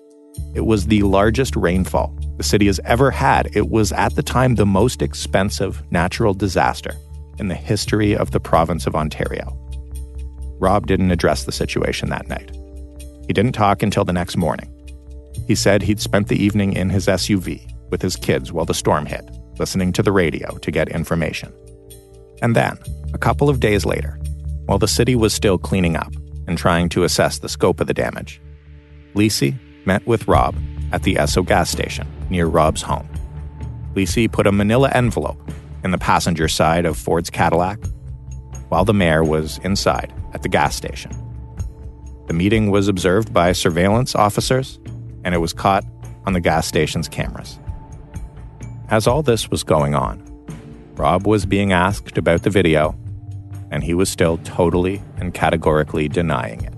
It 0.55 0.67
was 0.67 0.87
the 0.87 1.03
largest 1.03 1.57
rainfall 1.57 2.15
the 2.37 2.43
city 2.43 2.67
has 2.67 2.79
ever 2.85 3.11
had. 3.11 3.49
It 3.57 3.71
was 3.71 3.91
at 3.93 4.15
the 4.15 4.23
time 4.23 4.55
the 4.55 4.67
most 4.67 5.01
expensive 5.01 5.83
natural 5.91 6.35
disaster 6.35 6.93
in 7.39 7.49
the 7.49 7.55
history 7.55 8.15
of 8.15 8.31
the 8.31 8.41
province 8.41 8.87
of 8.87 8.95
Ontario. 8.95 9.57
Rob 10.59 10.87
didn't 10.87 11.13
address 11.13 11.45
the 11.45 11.53
situation 11.53 12.11
that 12.11 12.29
night. 12.29 12.55
He 13.27 13.33
didn't 13.33 13.53
talk 13.53 13.83
until 13.83 14.05
the 14.05 14.13
next 14.13 14.37
morning. 14.37 14.71
He 15.47 15.55
said 15.55 15.81
he'd 15.81 16.01
spent 16.01 16.29
the 16.29 16.43
evening 16.43 16.75
in 16.75 16.91
his 16.91 17.07
SUV 17.07 17.73
with 17.91 18.03
his 18.03 18.17
kids 18.17 18.53
while 18.53 18.67
the 18.67 18.75
storm 18.75 19.07
hit, 19.07 19.25
listening 19.59 19.93
to 19.95 20.03
the 20.03 20.13
radio 20.13 20.59
to 20.59 20.71
get 20.71 20.91
information. 20.91 21.51
And 22.43 22.55
then, 22.55 22.79
a 23.15 23.19
couple 23.19 23.49
of 23.49 23.61
days 23.61 23.87
later, 23.87 24.20
while 24.71 24.79
the 24.79 24.87
city 24.87 25.17
was 25.17 25.35
still 25.35 25.59
cleaning 25.59 25.97
up 25.97 26.15
and 26.47 26.57
trying 26.57 26.89
to 26.89 27.03
assess 27.03 27.39
the 27.39 27.49
scope 27.49 27.81
of 27.81 27.89
the 27.89 27.93
damage, 27.93 28.41
Lisi 29.17 29.59
met 29.85 30.07
with 30.07 30.29
Rob 30.29 30.55
at 30.93 31.03
the 31.03 31.17
Esso 31.17 31.45
gas 31.45 31.69
station 31.69 32.07
near 32.31 32.47
Rob's 32.47 32.81
home. 32.81 33.09
Lisi 33.95 34.31
put 34.31 34.47
a 34.47 34.53
manila 34.53 34.89
envelope 34.91 35.51
in 35.83 35.91
the 35.91 35.99
passenger 35.99 36.47
side 36.47 36.87
of 36.87 36.97
Ford's 36.97 37.31
Cadillac 37.31 37.81
while 38.69 38.85
the 38.85 38.95
mayor 38.95 39.25
was 39.25 39.59
inside 39.65 40.15
at 40.35 40.43
the 40.43 40.49
gas 40.49 40.77
station. 40.77 41.11
The 42.29 42.35
meeting 42.35 42.71
was 42.71 42.87
observed 42.87 43.35
by 43.35 43.51
surveillance 43.51 44.15
officers 44.15 44.79
and 45.25 45.35
it 45.35 45.39
was 45.39 45.53
caught 45.53 45.85
on 46.27 46.33
the 46.33 46.41
gas 46.41 46.69
station's 46.69 47.09
cameras. 47.09 47.59
As 48.89 49.09
all 49.09 49.25
this 49.25 49.51
was 49.51 49.65
going 49.65 49.97
on, 49.97 50.23
Rob 50.95 51.27
was 51.27 51.45
being 51.45 51.73
asked 51.73 52.17
about 52.17 52.45
the 52.45 52.51
video, 52.51 52.97
and 53.71 53.85
he 53.85 53.95
was 53.95 54.11
still 54.11 54.39
totally 54.39 55.03
and 55.19 55.33
categorically 55.35 56.09
denying 56.09 56.65
it. 56.65 56.75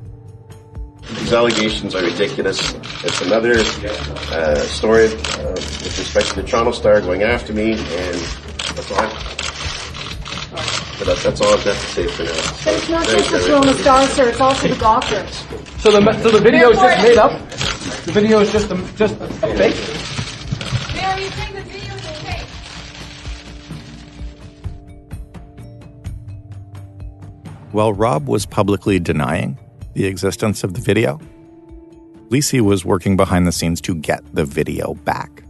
These 1.18 1.32
allegations 1.32 1.94
are 1.94 2.02
ridiculous. 2.02 2.74
It's 3.04 3.20
another 3.22 3.54
uh, 3.58 4.54
story 4.60 5.06
uh, 5.06 5.50
with 5.50 5.98
respect 5.98 6.28
to 6.28 6.36
the 6.36 6.42
Toronto 6.42 6.72
Star 6.72 7.00
going 7.00 7.22
after 7.22 7.52
me, 7.52 7.72
and 7.72 8.16
that's 8.74 8.90
all. 8.92 9.08
But 10.98 11.06
that, 11.06 11.18
that's 11.24 11.40
all 11.40 11.52
I've 11.52 11.64
got 11.64 11.74
to 11.74 11.86
say 11.86 12.06
for 12.06 12.22
now. 12.22 12.30
But 12.64 12.74
it's 12.74 12.88
not 12.88 13.06
Thanks, 13.06 13.30
just 13.30 13.46
the 13.46 13.50
Toronto 13.50 13.72
Star, 13.72 14.06
sir. 14.08 14.28
It's 14.28 14.40
also 14.40 14.68
the 14.68 14.74
Gawker. 14.74 15.28
So 15.80 15.90
the 15.90 16.22
so 16.22 16.30
the 16.30 16.40
video 16.40 16.70
is 16.70 16.78
just 16.78 17.02
made 17.02 17.18
up. 17.18 17.32
The 18.04 18.12
video 18.12 18.40
is 18.40 18.52
just 18.52 18.70
a, 18.70 18.76
just 18.96 19.20
a 19.20 19.26
fake. 19.56 20.01
While 27.72 27.94
Rob 27.94 28.28
was 28.28 28.44
publicly 28.44 29.00
denying 29.00 29.58
the 29.94 30.04
existence 30.04 30.62
of 30.62 30.74
the 30.74 30.80
video, 30.82 31.18
Lisi 32.28 32.60
was 32.60 32.84
working 32.84 33.16
behind 33.16 33.46
the 33.46 33.52
scenes 33.52 33.80
to 33.82 33.94
get 33.94 34.22
the 34.34 34.44
video 34.44 34.92
back. 34.92 35.42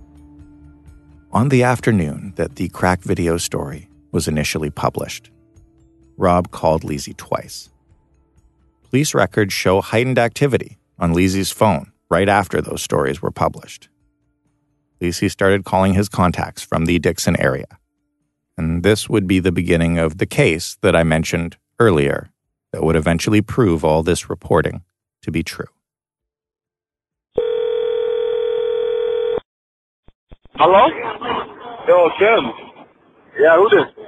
On 1.32 1.48
the 1.48 1.64
afternoon 1.64 2.32
that 2.36 2.54
the 2.54 2.68
crack 2.68 3.02
video 3.02 3.38
story 3.38 3.88
was 4.12 4.28
initially 4.28 4.70
published, 4.70 5.32
Rob 6.16 6.52
called 6.52 6.82
Lisi 6.82 7.16
twice. 7.16 7.70
Police 8.88 9.14
records 9.14 9.52
show 9.52 9.80
heightened 9.80 10.18
activity 10.18 10.78
on 11.00 11.14
Lisi's 11.14 11.50
phone 11.50 11.90
right 12.08 12.28
after 12.28 12.60
those 12.60 12.82
stories 12.82 13.20
were 13.20 13.32
published. 13.32 13.88
Lisi 15.00 15.28
started 15.28 15.64
calling 15.64 15.94
his 15.94 16.08
contacts 16.08 16.62
from 16.62 16.84
the 16.84 17.00
Dixon 17.00 17.34
area. 17.40 17.78
And 18.56 18.84
this 18.84 19.08
would 19.08 19.26
be 19.26 19.40
the 19.40 19.50
beginning 19.50 19.98
of 19.98 20.18
the 20.18 20.26
case 20.26 20.76
that 20.82 20.94
I 20.94 21.02
mentioned 21.02 21.56
earlier 21.78 22.30
that 22.72 22.82
would 22.82 22.96
eventually 22.96 23.42
prove 23.42 23.84
all 23.84 24.02
this 24.02 24.30
reporting 24.30 24.82
to 25.22 25.30
be 25.30 25.42
true. 25.42 25.66
Hello? 30.54 30.86
Yo, 31.88 32.10
Tim. 32.18 32.52
Yeah, 33.40 33.56
who 33.56 33.68
this? 33.70 34.04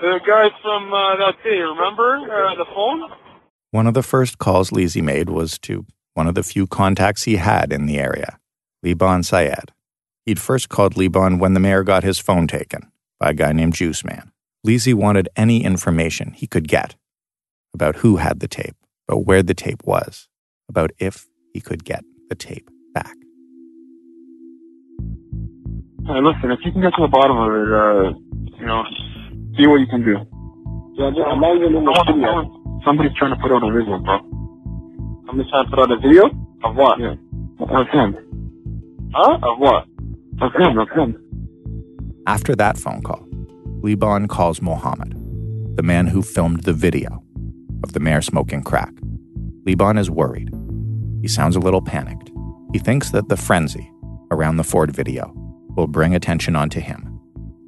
The 0.00 0.20
guy 0.26 0.48
from 0.62 0.92
uh, 0.92 1.16
that 1.16 1.34
day, 1.42 1.58
remember? 1.58 2.16
Uh, 2.16 2.54
the 2.54 2.66
phone? 2.74 3.10
One 3.70 3.86
of 3.86 3.94
the 3.94 4.02
first 4.02 4.38
calls 4.38 4.70
Lisi 4.70 5.02
made 5.02 5.28
was 5.28 5.58
to 5.60 5.86
one 6.14 6.26
of 6.26 6.34
the 6.34 6.42
few 6.42 6.66
contacts 6.66 7.24
he 7.24 7.36
had 7.36 7.72
in 7.72 7.86
the 7.86 7.98
area, 7.98 8.38
Liban 8.82 9.22
Siyad. 9.22 9.70
He'd 10.24 10.38
first 10.38 10.68
called 10.68 10.96
Liban 10.96 11.38
when 11.38 11.54
the 11.54 11.60
mayor 11.60 11.82
got 11.82 12.04
his 12.04 12.18
phone 12.18 12.46
taken 12.46 12.90
by 13.18 13.30
a 13.30 13.34
guy 13.34 13.52
named 13.52 13.74
Juice 13.74 14.04
Man. 14.04 14.32
Lisi 14.66 14.94
wanted 14.94 15.28
any 15.36 15.64
information 15.64 16.32
he 16.32 16.46
could 16.46 16.68
get 16.68 16.96
about 17.74 17.96
who 17.96 18.16
had 18.16 18.40
the 18.40 18.48
tape, 18.48 18.74
about 19.08 19.24
where 19.24 19.42
the 19.42 19.54
tape 19.54 19.82
was, 19.84 20.28
about 20.68 20.90
if 20.98 21.26
he 21.52 21.60
could 21.60 21.84
get 21.84 22.04
the 22.28 22.34
tape 22.34 22.68
back. 22.92 23.14
Hey, 26.06 26.20
listen, 26.22 26.50
if 26.50 26.58
you 26.64 26.72
can 26.72 26.80
get 26.80 26.94
to 26.96 27.02
the 27.02 27.08
bottom 27.08 27.36
of 27.36 27.52
it, 27.52 27.68
uh, 27.72 28.58
you 28.58 28.66
know, 28.66 28.82
see 29.56 29.66
what 29.66 29.76
you 29.80 29.86
can 29.86 30.02
do. 30.04 30.16
Yeah, 30.96 31.10
yeah, 31.14 31.24
I'm 31.24 31.40
not 31.40 31.56
even 31.56 31.76
in 31.76 31.84
the 31.84 32.04
Someone- 32.06 32.44
video. 32.46 32.80
Somebody's 32.84 33.12
trying 33.18 33.34
to 33.34 33.40
put 33.42 33.52
out 33.52 33.62
a 33.62 33.70
video, 33.72 33.98
bro. 33.98 34.18
Somebody's 35.26 35.50
trying 35.50 35.64
to 35.64 35.70
put 35.70 35.78
out 35.80 35.90
a 35.90 35.98
video? 35.98 36.26
Of 36.64 36.76
what? 36.76 36.98
Yeah. 36.98 37.14
Of 37.60 37.88
him. 37.88 38.16
Huh? 39.12 39.38
Of 39.42 39.58
what? 39.58 39.86
Of 40.40 40.52
him, 40.54 40.78
of 40.78 40.88
him. 40.90 41.16
After 42.26 42.54
that 42.56 42.78
phone 42.78 43.02
call, 43.02 43.27
Liban 43.80 44.26
calls 44.26 44.60
Mohammed, 44.60 45.14
the 45.76 45.84
man 45.84 46.08
who 46.08 46.20
filmed 46.20 46.64
the 46.64 46.72
video 46.72 47.22
of 47.84 47.92
the 47.92 48.00
mayor 48.00 48.20
smoking 48.20 48.62
crack. 48.62 48.92
Liban 49.66 49.96
is 49.96 50.10
worried. 50.10 50.50
He 51.22 51.28
sounds 51.28 51.54
a 51.54 51.60
little 51.60 51.80
panicked. 51.80 52.30
He 52.72 52.80
thinks 52.80 53.10
that 53.10 53.28
the 53.28 53.36
frenzy 53.36 53.92
around 54.32 54.56
the 54.56 54.64
Ford 54.64 54.90
video 54.90 55.32
will 55.76 55.86
bring 55.86 56.12
attention 56.12 56.56
onto 56.56 56.80
him. 56.80 57.20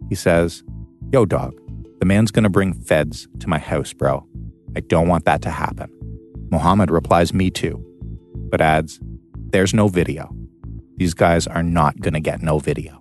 He 0.08 0.16
says, 0.16 0.64
Yo, 1.12 1.26
dog, 1.26 1.54
the 2.00 2.06
man's 2.06 2.32
gonna 2.32 2.50
bring 2.50 2.74
feds 2.74 3.28
to 3.38 3.48
my 3.48 3.58
house, 3.58 3.92
bro. 3.92 4.26
I 4.74 4.80
don't 4.80 5.06
want 5.06 5.26
that 5.26 5.42
to 5.42 5.50
happen. 5.50 5.90
Mohammed 6.50 6.90
replies, 6.90 7.32
Me 7.32 7.50
too, 7.50 7.84
but 8.50 8.60
adds, 8.60 8.98
There's 9.52 9.72
no 9.72 9.86
video. 9.86 10.34
These 10.96 11.14
guys 11.14 11.46
are 11.46 11.62
not 11.62 12.00
gonna 12.00 12.20
get 12.20 12.42
no 12.42 12.58
video. 12.58 13.00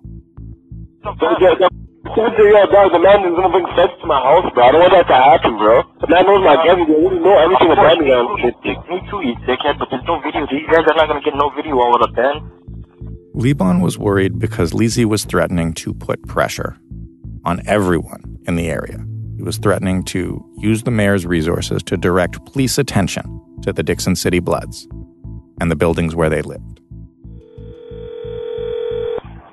Yeah, 2.16 2.26
yeah, 2.38 2.50
yeah, 2.50 2.66
dog, 2.66 2.92
the 2.92 2.98
man 2.98 3.22
is 3.22 3.34
gonna 3.36 3.50
bring 3.50 3.66
sex 3.76 3.94
to 4.00 4.06
my 4.06 4.18
house, 4.18 4.50
bro. 4.52 4.64
I 4.64 4.72
don't 4.72 4.80
want 4.80 4.92
that 4.92 5.06
to 5.06 5.14
happen, 5.14 5.56
bro. 5.56 5.82
The 6.00 6.08
man 6.08 6.26
knows 6.26 6.42
my 6.42 6.58
everything. 6.66 6.94
They 6.94 7.06
already 7.06 7.20
know 7.22 7.38
everything 7.38 7.70
about 7.70 7.98
me, 7.98 8.10
man. 8.10 8.24
Me 8.90 8.98
too, 9.10 9.20
you 9.22 9.34
dickhead, 9.46 9.78
but 9.78 9.88
there's 9.90 10.02
no 10.06 10.18
video. 10.20 10.46
These 10.50 10.66
guys 10.66 10.82
are 10.90 10.96
not 10.98 11.06
gonna 11.06 11.22
get 11.22 11.34
no 11.36 11.50
video 11.54 11.78
all 11.78 12.02
of 12.02 12.14
them. 12.14 12.50
Liban 13.34 13.80
was 13.80 13.96
worried 13.96 14.38
because 14.38 14.72
Lisi 14.72 15.04
was 15.04 15.24
threatening 15.24 15.72
to 15.74 15.94
put 15.94 16.26
pressure 16.26 16.76
on 17.44 17.62
everyone 17.66 18.38
in 18.46 18.56
the 18.56 18.68
area. 18.68 18.98
He 19.36 19.42
was 19.42 19.58
threatening 19.58 20.02
to 20.06 20.44
use 20.58 20.82
the 20.82 20.90
mayor's 20.90 21.26
resources 21.26 21.82
to 21.84 21.96
direct 21.96 22.44
police 22.46 22.76
attention 22.76 23.40
to 23.62 23.72
the 23.72 23.82
Dixon 23.82 24.16
City 24.16 24.40
Bloods 24.40 24.88
and 25.60 25.70
the 25.70 25.76
buildings 25.76 26.14
where 26.14 26.28
they 26.28 26.42
lived. 26.42 26.80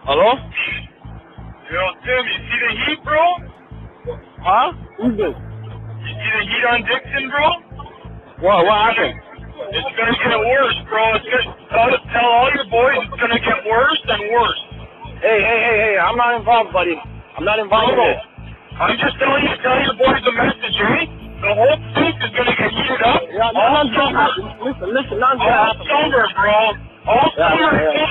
Hello? 0.04 0.34
Yo, 1.68 1.84
Tim, 2.04 2.24
you 2.24 2.40
see 2.48 2.60
the 2.64 2.72
heat, 2.88 3.00
bro? 3.04 3.24
Huh? 4.40 4.72
Who's 5.04 5.16
this? 5.20 5.36
You 5.36 6.12
see 6.16 6.32
the 6.32 6.44
heat 6.48 6.64
on 6.72 6.80
Dixon, 6.88 7.26
bro? 7.28 7.48
What? 8.40 8.64
What 8.64 8.78
happened? 8.88 9.16
It's 9.76 9.92
gonna 10.00 10.16
get 10.16 10.40
worse, 10.40 10.78
bro. 10.88 11.04
It's 11.20 11.28
gonna 11.28 11.52
tell, 11.68 11.92
tell 12.14 12.30
all 12.30 12.50
your 12.56 12.68
boys 12.72 13.04
it's 13.04 13.20
gonna 13.20 13.42
get 13.44 13.60
worse 13.68 14.00
and 14.08 14.22
worse. 14.32 14.62
Hey, 15.20 15.40
hey, 15.44 15.60
hey, 15.60 15.78
hey! 15.92 15.96
I'm 16.00 16.16
not 16.16 16.40
involved, 16.40 16.72
buddy. 16.72 16.96
I'm 17.36 17.44
not 17.44 17.60
involved 17.60 17.92
in 17.92 17.98
Bro, 18.00 18.06
this. 18.16 18.22
I'm 18.80 18.96
just 19.02 19.18
telling 19.20 19.44
you, 19.44 19.56
tell 19.60 19.80
your 19.84 19.98
boys 20.00 20.22
the 20.24 20.32
message, 20.38 20.78
eh? 20.78 21.04
The 21.42 21.52
whole 21.52 21.78
place 21.98 22.16
is 22.24 22.32
gonna 22.32 22.56
get 22.56 22.70
heated 22.72 23.02
up. 23.04 23.22
Yeah, 23.28 23.52
all 23.52 23.74
nothing's 23.76 23.98
gonna 23.98 24.30
summer. 24.32 24.56
Listen, 24.72 24.88
listen, 24.96 25.18
nothing's 25.20 25.44
gonna 25.44 25.52
All 25.52 25.68
happen. 25.68 25.86
summer, 25.90 26.26
bro. 26.32 26.56
All 27.12 27.28
Yeah, 27.36 27.50
summer 27.52 27.72
yeah, 27.76 28.08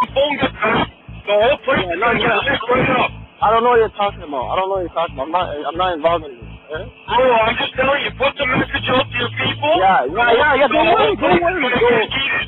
the 0.00 0.08
phone 0.14 0.34
gets 0.40 0.56
back. 0.56 0.88
The 1.24 1.32
whole 1.32 1.58
place 1.64 1.80
Yeah, 1.84 1.94
is 1.94 2.00
gonna 2.00 2.18
get 2.20 2.36
lit 2.44 2.60
right 2.68 2.90
up. 3.00 3.10
I 3.42 3.50
don't 3.50 3.62
know 3.64 3.70
what 3.76 3.80
you're 3.80 3.96
talking 3.98 4.22
about. 4.24 4.44
I 4.52 4.56
don't 4.56 4.68
know 4.68 4.76
what 4.80 4.84
you're 4.88 4.96
talking 4.96 5.16
about. 5.16 5.26
I'm 5.26 5.32
not. 5.32 5.46
I'm 5.68 5.76
not 5.76 5.90
involved 5.96 6.24
in 6.24 6.32
this. 6.36 6.44
eh? 6.44 6.84
Bro, 6.84 7.32
I'm 7.44 7.56
just 7.60 7.72
telling 7.76 8.00
you, 8.04 8.12
put 8.16 8.32
the 8.36 8.46
message 8.46 8.86
out 8.92 9.04
to 9.08 9.16
your 9.18 9.32
people. 9.40 9.72
Yeah, 9.80 10.04
yeah, 10.04 10.32
yeah, 10.32 10.52
yeah. 10.64 10.68
Don't 10.68 10.88
worry, 10.92 11.16
don't 11.16 11.40
worry. 11.40 11.60
Don't, 11.64 11.80
get 11.80 12.08
heated. 12.12 12.46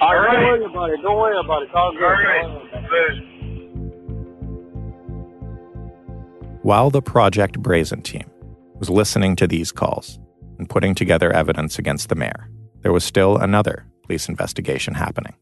all 0.00 0.16
right, 0.16 0.36
don't 0.36 0.44
worry 0.48 0.64
about 0.64 0.90
it. 0.90 1.00
Don't 1.04 1.18
worry 1.20 1.38
about 1.40 1.62
it. 1.62 1.68
It's 1.68 1.74
all 1.76 1.92
good. 1.92 2.02
All 2.04 2.12
right. 2.12 2.42
Don't 2.42 2.54
worry 2.54 2.68
about 2.68 2.84
it. 2.84 2.90
Good. 2.90 3.14
While 6.62 6.90
the 6.90 7.02
Project 7.02 7.58
Brazen 7.60 8.02
team 8.02 8.24
was 8.78 8.88
listening 8.88 9.36
to 9.36 9.46
these 9.46 9.70
calls 9.70 10.18
and 10.58 10.68
putting 10.68 10.94
together 10.94 11.30
evidence 11.32 11.78
against 11.78 12.08
the 12.08 12.14
mayor, 12.14 12.48
there 12.82 12.92
was 12.92 13.04
still 13.04 13.36
another 13.36 13.84
police 14.02 14.28
investigation 14.28 14.94
happening 14.94 15.34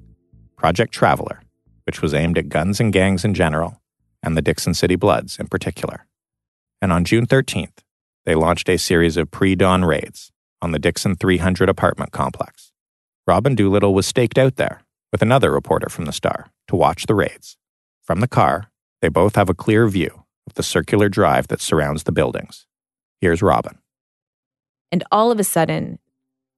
Project 0.56 0.92
Traveler, 0.92 1.40
which 1.84 2.02
was 2.02 2.14
aimed 2.14 2.38
at 2.38 2.48
guns 2.48 2.80
and 2.80 2.92
gangs 2.92 3.24
in 3.24 3.34
general 3.34 3.80
and 4.22 4.36
the 4.36 4.42
Dixon 4.42 4.74
City 4.74 4.96
Bloods 4.96 5.38
in 5.38 5.48
particular. 5.48 6.06
And 6.80 6.92
on 6.92 7.04
June 7.04 7.26
13th, 7.26 7.78
they 8.24 8.34
launched 8.34 8.68
a 8.68 8.78
series 8.78 9.16
of 9.16 9.30
pre 9.30 9.54
dawn 9.54 9.84
raids 9.84 10.32
on 10.60 10.70
the 10.70 10.78
Dixon 10.78 11.16
300 11.16 11.68
apartment 11.68 12.12
complex. 12.12 12.72
Robin 13.26 13.54
Doolittle 13.54 13.94
was 13.94 14.06
staked 14.06 14.38
out 14.38 14.56
there 14.56 14.82
with 15.10 15.22
another 15.22 15.50
reporter 15.50 15.88
from 15.88 16.04
the 16.04 16.12
Star 16.12 16.50
to 16.68 16.76
watch 16.76 17.06
the 17.06 17.14
raids. 17.14 17.56
From 18.02 18.20
the 18.20 18.28
car, 18.28 18.70
they 19.00 19.08
both 19.08 19.36
have 19.36 19.48
a 19.48 19.54
clear 19.54 19.86
view 19.88 20.24
of 20.46 20.54
the 20.54 20.62
circular 20.62 21.08
drive 21.08 21.48
that 21.48 21.60
surrounds 21.60 22.04
the 22.04 22.12
buildings. 22.12 22.66
Here's 23.20 23.42
Robin. 23.42 23.78
And 24.90 25.04
all 25.10 25.30
of 25.30 25.38
a 25.38 25.44
sudden, 25.44 25.98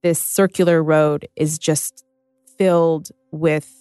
this 0.03 0.19
circular 0.19 0.83
road 0.83 1.27
is 1.35 1.57
just 1.57 2.03
filled 2.57 3.09
with 3.31 3.71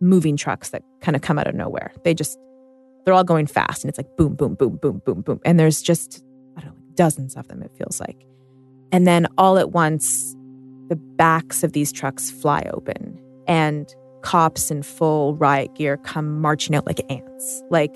moving 0.00 0.36
trucks 0.36 0.70
that 0.70 0.82
kind 1.00 1.16
of 1.16 1.22
come 1.22 1.38
out 1.38 1.46
of 1.46 1.54
nowhere. 1.54 1.92
They 2.04 2.14
just, 2.14 2.38
they're 3.04 3.14
all 3.14 3.24
going 3.24 3.46
fast 3.46 3.84
and 3.84 3.88
it's 3.88 3.98
like 3.98 4.16
boom, 4.16 4.34
boom, 4.34 4.54
boom, 4.54 4.76
boom, 4.76 5.02
boom, 5.04 5.22
boom. 5.22 5.40
And 5.44 5.58
there's 5.58 5.82
just, 5.82 6.22
I 6.56 6.60
don't 6.60 6.70
know, 6.70 6.94
dozens 6.94 7.36
of 7.36 7.48
them, 7.48 7.62
it 7.62 7.72
feels 7.76 8.00
like. 8.00 8.24
And 8.92 9.06
then 9.06 9.26
all 9.36 9.58
at 9.58 9.72
once, 9.72 10.34
the 10.88 10.96
backs 10.96 11.62
of 11.62 11.72
these 11.72 11.92
trucks 11.92 12.30
fly 12.30 12.68
open 12.72 13.18
and 13.46 13.94
cops 14.22 14.70
in 14.70 14.82
full 14.82 15.34
riot 15.36 15.74
gear 15.74 15.96
come 15.98 16.40
marching 16.40 16.74
out 16.74 16.86
like 16.86 17.00
ants. 17.10 17.62
Like 17.70 17.94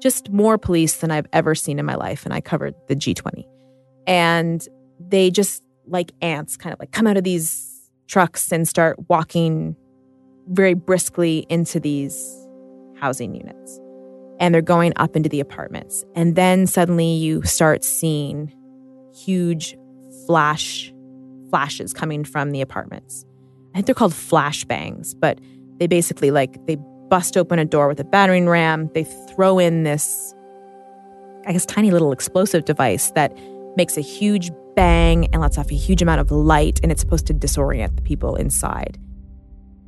just 0.00 0.30
more 0.30 0.58
police 0.58 0.96
than 0.96 1.10
I've 1.10 1.26
ever 1.32 1.54
seen 1.54 1.78
in 1.78 1.86
my 1.86 1.94
life. 1.94 2.24
And 2.24 2.34
I 2.34 2.40
covered 2.40 2.74
the 2.88 2.96
G20. 2.96 3.44
And 4.06 4.66
they 4.98 5.30
just 5.30 5.62
like 5.86 6.12
ants 6.20 6.56
kind 6.56 6.72
of 6.72 6.80
like 6.80 6.92
come 6.92 7.06
out 7.06 7.16
of 7.16 7.24
these 7.24 7.90
trucks 8.08 8.52
and 8.52 8.66
start 8.66 8.96
walking 9.08 9.76
very 10.48 10.74
briskly 10.74 11.46
into 11.48 11.80
these 11.80 12.46
housing 12.96 13.34
units. 13.34 13.80
And 14.40 14.54
they're 14.54 14.62
going 14.62 14.92
up 14.96 15.14
into 15.14 15.28
the 15.28 15.40
apartments. 15.40 16.04
And 16.14 16.34
then 16.34 16.66
suddenly 16.66 17.14
you 17.14 17.42
start 17.42 17.84
seeing 17.84 18.52
huge 19.14 19.76
flash 20.26 20.92
flashes 21.50 21.92
coming 21.92 22.24
from 22.24 22.50
the 22.50 22.60
apartments. 22.60 23.26
I 23.72 23.78
think 23.78 23.86
they're 23.86 23.94
called 23.94 24.12
flashbangs, 24.12 25.14
but 25.18 25.38
they 25.78 25.86
basically 25.86 26.30
like 26.30 26.64
they 26.66 26.76
bust 27.08 27.36
open 27.36 27.58
a 27.58 27.64
door 27.64 27.88
with 27.88 28.00
a 28.00 28.04
battering 28.04 28.48
ram. 28.48 28.90
They 28.94 29.04
throw 29.04 29.58
in 29.58 29.82
this, 29.82 30.34
I 31.46 31.52
guess, 31.52 31.66
tiny 31.66 31.90
little 31.90 32.10
explosive 32.10 32.64
device 32.64 33.10
that 33.12 33.36
makes 33.76 33.96
a 33.96 34.00
huge 34.00 34.50
bang 34.74 35.26
and 35.32 35.42
lets 35.42 35.58
off 35.58 35.70
a 35.70 35.74
huge 35.74 36.00
amount 36.00 36.20
of 36.20 36.30
light, 36.30 36.80
and 36.82 36.90
it's 36.90 37.02
supposed 37.02 37.26
to 37.26 37.34
disorient 37.34 37.96
the 37.96 38.02
people 38.02 38.36
inside. 38.36 38.98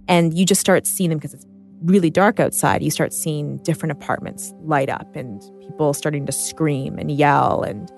And 0.09 0.37
you 0.37 0.45
just 0.45 0.61
start 0.61 0.87
seeing 0.87 1.11
them 1.11 1.19
because 1.19 1.35
it's 1.35 1.47
really 1.83 2.11
dark 2.11 2.41
outside. 2.41 2.83
You 2.83 2.91
start 2.91 3.13
seeing 3.13 3.59
different 3.59 3.93
apartments 3.93 4.53
light 4.63 4.89
up 4.89 5.15
and 5.15 5.43
people 5.61 5.93
starting 5.93 6.27
to 6.27 6.33
scream 6.33 6.99
and 6.99 7.11
yell. 7.11 7.63
And 7.63 7.91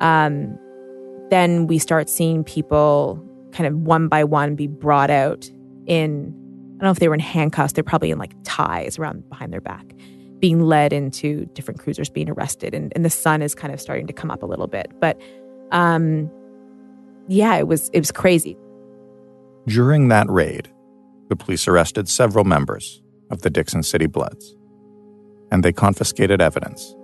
um, 0.00 0.58
then 1.30 1.66
we 1.66 1.78
start 1.78 2.08
seeing 2.08 2.44
people 2.44 3.22
kind 3.52 3.66
of 3.66 3.74
one 3.80 4.08
by 4.08 4.24
one 4.24 4.54
be 4.54 4.66
brought 4.66 5.10
out 5.10 5.50
in, 5.86 6.34
I 6.76 6.78
don't 6.78 6.82
know 6.82 6.90
if 6.90 6.98
they 6.98 7.08
were 7.08 7.14
in 7.14 7.20
handcuffs, 7.20 7.72
they're 7.72 7.84
probably 7.84 8.10
in 8.10 8.18
like 8.18 8.34
ties 8.44 8.98
around 8.98 9.28
behind 9.28 9.52
their 9.52 9.60
back, 9.60 9.92
being 10.40 10.60
led 10.60 10.92
into 10.92 11.46
different 11.46 11.80
cruisers, 11.80 12.10
being 12.10 12.28
arrested. 12.28 12.74
And, 12.74 12.92
and 12.94 13.04
the 13.04 13.10
sun 13.10 13.42
is 13.42 13.54
kind 13.54 13.72
of 13.72 13.80
starting 13.80 14.06
to 14.06 14.12
come 14.12 14.30
up 14.30 14.42
a 14.42 14.46
little 14.46 14.66
bit. 14.66 14.92
But 15.00 15.20
um, 15.72 16.30
yeah, 17.28 17.56
it 17.56 17.66
was 17.66 17.88
it 17.92 17.98
was 17.98 18.12
crazy. 18.12 18.56
During 19.66 20.08
that 20.08 20.28
raid, 20.28 20.68
the 21.28 21.36
police 21.36 21.66
arrested 21.66 22.08
several 22.08 22.44
members 22.44 23.02
of 23.30 23.42
the 23.42 23.50
Dixon 23.50 23.82
City 23.82 24.06
Bloods, 24.06 24.54
and 25.50 25.62
they 25.62 25.72
confiscated 25.72 26.40
evidence, 26.40 26.94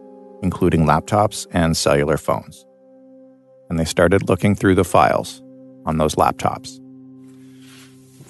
including 0.42 0.84
laptops 0.84 1.46
and 1.52 1.76
cellular 1.76 2.16
phones. 2.16 2.64
And 3.68 3.78
they 3.78 3.84
started 3.84 4.28
looking 4.28 4.54
through 4.54 4.74
the 4.74 4.84
files 4.84 5.42
on 5.84 5.98
those 5.98 6.14
laptops. 6.14 6.78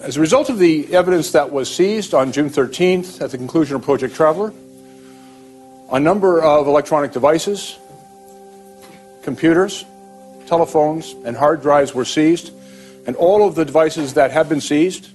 As 0.00 0.16
a 0.16 0.20
result 0.20 0.48
of 0.48 0.58
the 0.58 0.92
evidence 0.94 1.32
that 1.32 1.52
was 1.52 1.72
seized 1.72 2.14
on 2.14 2.32
June 2.32 2.50
13th 2.50 3.20
at 3.20 3.30
the 3.30 3.38
conclusion 3.38 3.76
of 3.76 3.82
Project 3.82 4.14
Traveler, 4.14 4.52
a 5.92 6.00
number 6.00 6.42
of 6.42 6.66
electronic 6.66 7.12
devices, 7.12 7.78
computers, 9.22 9.84
telephones, 10.46 11.14
and 11.24 11.36
hard 11.36 11.62
drives 11.62 11.94
were 11.94 12.04
seized, 12.04 12.52
and 13.06 13.14
all 13.16 13.46
of 13.46 13.54
the 13.54 13.64
devices 13.64 14.14
that 14.14 14.30
have 14.30 14.48
been 14.48 14.60
seized 14.60 15.10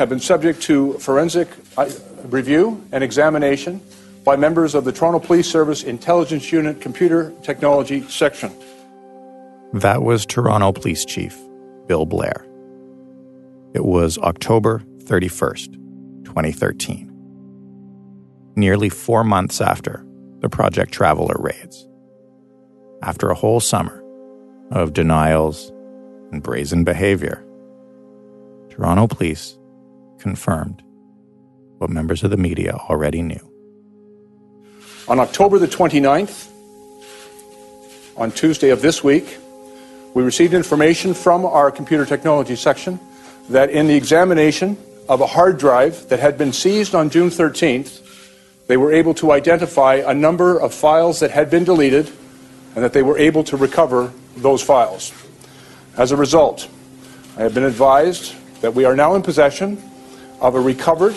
have 0.00 0.08
been 0.08 0.18
subject 0.18 0.62
to 0.62 0.94
forensic 0.94 1.46
uh, 1.76 1.86
review 2.24 2.82
and 2.90 3.04
examination 3.04 3.82
by 4.24 4.34
members 4.34 4.74
of 4.74 4.86
the 4.86 4.92
Toronto 4.92 5.18
Police 5.18 5.46
Service 5.46 5.82
Intelligence 5.82 6.50
Unit 6.50 6.80
Computer 6.80 7.34
Technology 7.42 8.08
Section. 8.08 8.50
That 9.74 10.00
was 10.02 10.24
Toronto 10.24 10.72
Police 10.72 11.04
Chief 11.04 11.38
Bill 11.86 12.06
Blair. 12.06 12.46
It 13.74 13.84
was 13.84 14.16
October 14.16 14.82
31st, 15.04 15.74
2013. 16.24 17.06
Nearly 18.56 18.88
four 18.88 19.22
months 19.22 19.60
after 19.60 20.02
the 20.38 20.48
Project 20.48 20.94
Traveler 20.94 21.36
raids. 21.38 21.86
After 23.02 23.28
a 23.28 23.34
whole 23.34 23.60
summer 23.60 24.02
of 24.70 24.94
denials 24.94 25.68
and 26.32 26.42
brazen 26.42 26.84
behavior, 26.84 27.44
Toronto 28.70 29.06
police 29.06 29.58
confirmed 30.20 30.82
what 31.78 31.90
members 31.90 32.22
of 32.22 32.30
the 32.30 32.36
media 32.36 32.74
already 32.88 33.22
knew. 33.22 33.40
On 35.08 35.18
October 35.18 35.58
the 35.58 35.66
29th, 35.66 36.48
on 38.16 38.30
Tuesday 38.30 38.70
of 38.70 38.82
this 38.82 39.02
week, 39.02 39.38
we 40.14 40.22
received 40.22 40.54
information 40.54 41.14
from 41.14 41.44
our 41.44 41.70
computer 41.70 42.04
technology 42.04 42.54
section 42.54 43.00
that 43.48 43.70
in 43.70 43.86
the 43.86 43.94
examination 43.94 44.76
of 45.08 45.20
a 45.20 45.26
hard 45.26 45.58
drive 45.58 46.08
that 46.08 46.20
had 46.20 46.36
been 46.36 46.52
seized 46.52 46.94
on 46.94 47.10
June 47.10 47.30
13th, 47.30 48.06
they 48.68 48.76
were 48.76 48.92
able 48.92 49.14
to 49.14 49.32
identify 49.32 49.94
a 49.94 50.14
number 50.14 50.60
of 50.60 50.72
files 50.72 51.20
that 51.20 51.30
had 51.30 51.50
been 51.50 51.64
deleted 51.64 52.08
and 52.76 52.84
that 52.84 52.92
they 52.92 53.02
were 53.02 53.18
able 53.18 53.42
to 53.42 53.56
recover 53.56 54.12
those 54.36 54.62
files. 54.62 55.12
As 55.96 56.12
a 56.12 56.16
result, 56.16 56.68
I 57.36 57.42
have 57.42 57.54
been 57.54 57.64
advised 57.64 58.34
that 58.60 58.74
we 58.74 58.84
are 58.84 58.94
now 58.94 59.14
in 59.14 59.22
possession 59.22 59.82
of 60.40 60.54
a 60.54 60.60
recovered 60.60 61.16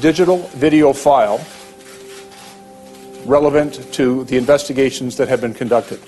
digital 0.00 0.38
video 0.54 0.92
file 0.92 1.44
relevant 3.24 3.92
to 3.92 4.24
the 4.24 4.36
investigations 4.36 5.16
that 5.16 5.28
have 5.28 5.40
been 5.40 5.54
conducted. 5.54 6.00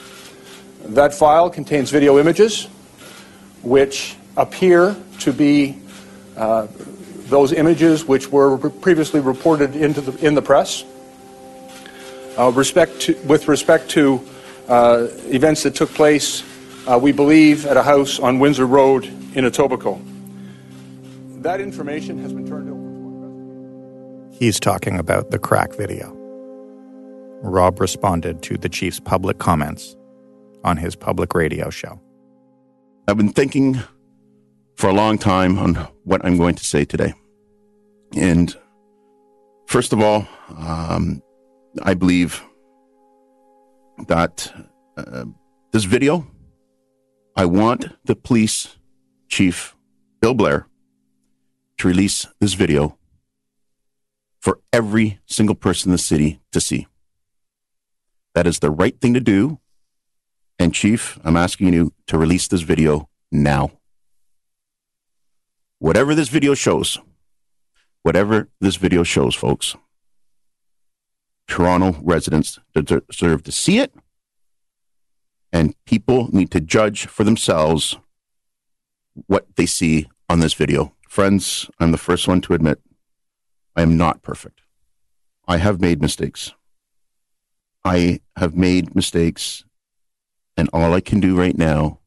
That 0.85 1.15
file 1.15 1.51
contains 1.51 1.91
video 1.91 2.19
images 2.19 2.69
which 3.63 4.17
appear 4.37 4.97
to 5.21 5.33
be 5.33 5.79
uh, 6.37 6.67
those 7.27 7.53
images 7.53 8.05
which 8.05 8.31
were 8.31 8.59
previously 8.59 9.21
reported 9.21 9.77
into 9.77 10.01
the, 10.01 10.27
in 10.27 10.35
the 10.35 10.43
press. 10.43 10.85
Uh, 12.39 12.51
respect 12.53 13.01
to, 13.01 13.15
with 13.27 13.49
respect 13.49 13.91
to 13.91 14.21
uh, 14.69 15.09
events 15.27 15.63
that 15.65 15.75
took 15.75 15.91
place, 15.91 16.43
uh, 16.87 16.99
we 16.99 17.13
believe, 17.13 17.67
at 17.67 17.77
a 17.77 17.83
house 17.83 18.19
on 18.19 18.39
Windsor 18.39 18.67
Road 18.67 19.05
in 19.05 19.45
Etobicoke. 19.45 20.10
That 21.41 21.63
information 21.63 22.19
has 22.19 22.35
been 22.35 22.47
turned 22.47 22.69
over. 22.69 22.79
To 22.79 22.97
investigators. 22.97 24.39
He's 24.39 24.61
talking 24.61 24.99
about 24.99 25.31
the 25.31 25.39
crack 25.39 25.75
video. 25.75 26.13
Rob 27.43 27.81
responded 27.81 28.43
to 28.43 28.59
the 28.59 28.69
chief's 28.69 29.01
public 29.01 29.39
comments 29.39 29.97
on 30.65 30.77
his 30.77 30.95
public 30.95 31.35
radio 31.35 31.71
show. 31.71 31.99
I've 33.09 33.17
been 33.17 33.33
thinking 33.33 33.79
for 34.77 34.91
a 34.91 34.93
long 34.93 35.17
time 35.17 35.59
on 35.59 35.77
what 36.05 36.23
I'm 36.27 36.37
going 36.37 36.57
to 36.57 36.65
say 36.65 36.85
today. 36.85 37.15
And 38.15 38.55
first 39.67 39.95
of 39.95 40.01
all, 40.03 40.29
um, 40.59 41.23
I 41.83 41.95
believe 41.95 42.43
that 44.09 44.53
uh, 44.99 45.25
this 45.73 45.85
video, 45.85 46.27
I 47.35 47.47
want 47.47 47.87
the 48.05 48.15
police 48.15 48.77
chief, 49.29 49.75
Bill 50.21 50.35
Blair, 50.35 50.67
to 51.81 51.89
release 51.89 52.27
this 52.41 52.53
video 52.53 52.99
for 54.39 54.61
every 54.71 55.19
single 55.27 55.55
person 55.55 55.89
in 55.89 55.93
the 55.93 55.99
city 55.99 56.41
to 56.53 56.61
see. 56.61 56.87
That 58.35 58.47
is 58.47 58.59
the 58.59 58.71
right 58.71 58.99
thing 59.01 59.15
to 59.15 59.21
do. 59.21 59.59
And, 60.59 60.75
Chief, 60.75 61.19
I'm 61.25 61.39
asking 61.39 61.73
you 61.73 61.95
to 62.07 62.19
release 62.19 62.49
this 62.49 62.61
video 62.61 63.09
now. 63.33 63.71
Whatever 65.79 66.15
this 66.15 66.29
video 66.29 66.53
shows, 66.53 66.99
whatever 68.03 68.51
this 68.61 68.77
video 68.77 69.03
shows, 69.03 69.35
folks, 69.35 69.75
Toronto 71.49 71.99
residents 72.03 72.59
deserve 72.75 73.43
to 73.43 73.53
see 73.53 73.79
it, 73.79 73.95
and 75.51 75.75
people 75.87 76.29
need 76.31 76.51
to 76.51 76.61
judge 76.61 77.07
for 77.07 77.25
themselves 77.25 77.97
what 79.27 79.47
they 79.57 79.67
see 79.67 80.07
on 80.29 80.41
this 80.41 80.53
video. 80.53 80.95
Friends, 81.11 81.69
I'm 81.81 81.91
the 81.91 81.99
first 81.99 82.29
one 82.29 82.41
to 82.43 82.55
admit 82.55 82.79
I 83.75 83.83
am 83.83 83.97
not 83.97 84.23
perfect. 84.23 84.61
I 85.49 85.57
have 85.57 85.81
made 85.81 86.01
mistakes. 86.01 86.55
I 87.85 88.21
have 88.37 88.55
made 88.55 88.95
mistakes, 88.95 89.65
and 90.57 90.71
all 90.73 90.95
I 90.95 91.01
can 91.01 91.19
do 91.19 91.37
right 91.37 91.59
now 91.59 91.99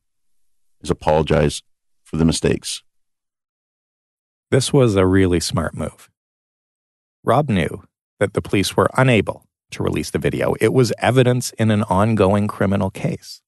is 0.80 0.90
apologize 0.90 1.64
for 2.02 2.16
the 2.16 2.24
mistakes. 2.24 2.82
This 4.52 4.72
was 4.72 4.96
a 4.96 5.06
really 5.06 5.42
smart 5.42 5.76
move. 5.76 6.10
Rob 7.26 7.50
knew 7.50 7.84
that 8.22 8.34
the 8.34 8.42
police 8.42 8.78
were 8.78 8.90
unable 8.96 9.50
to 9.72 9.84
release 9.84 10.12
the 10.12 10.18
video. 10.18 10.56
It 10.62 10.72
was 10.72 10.94
evidence 11.00 11.52
in 11.60 11.72
an 11.72 11.84
ongoing 11.84 12.48
criminal 12.48 12.90
case. 12.90 13.42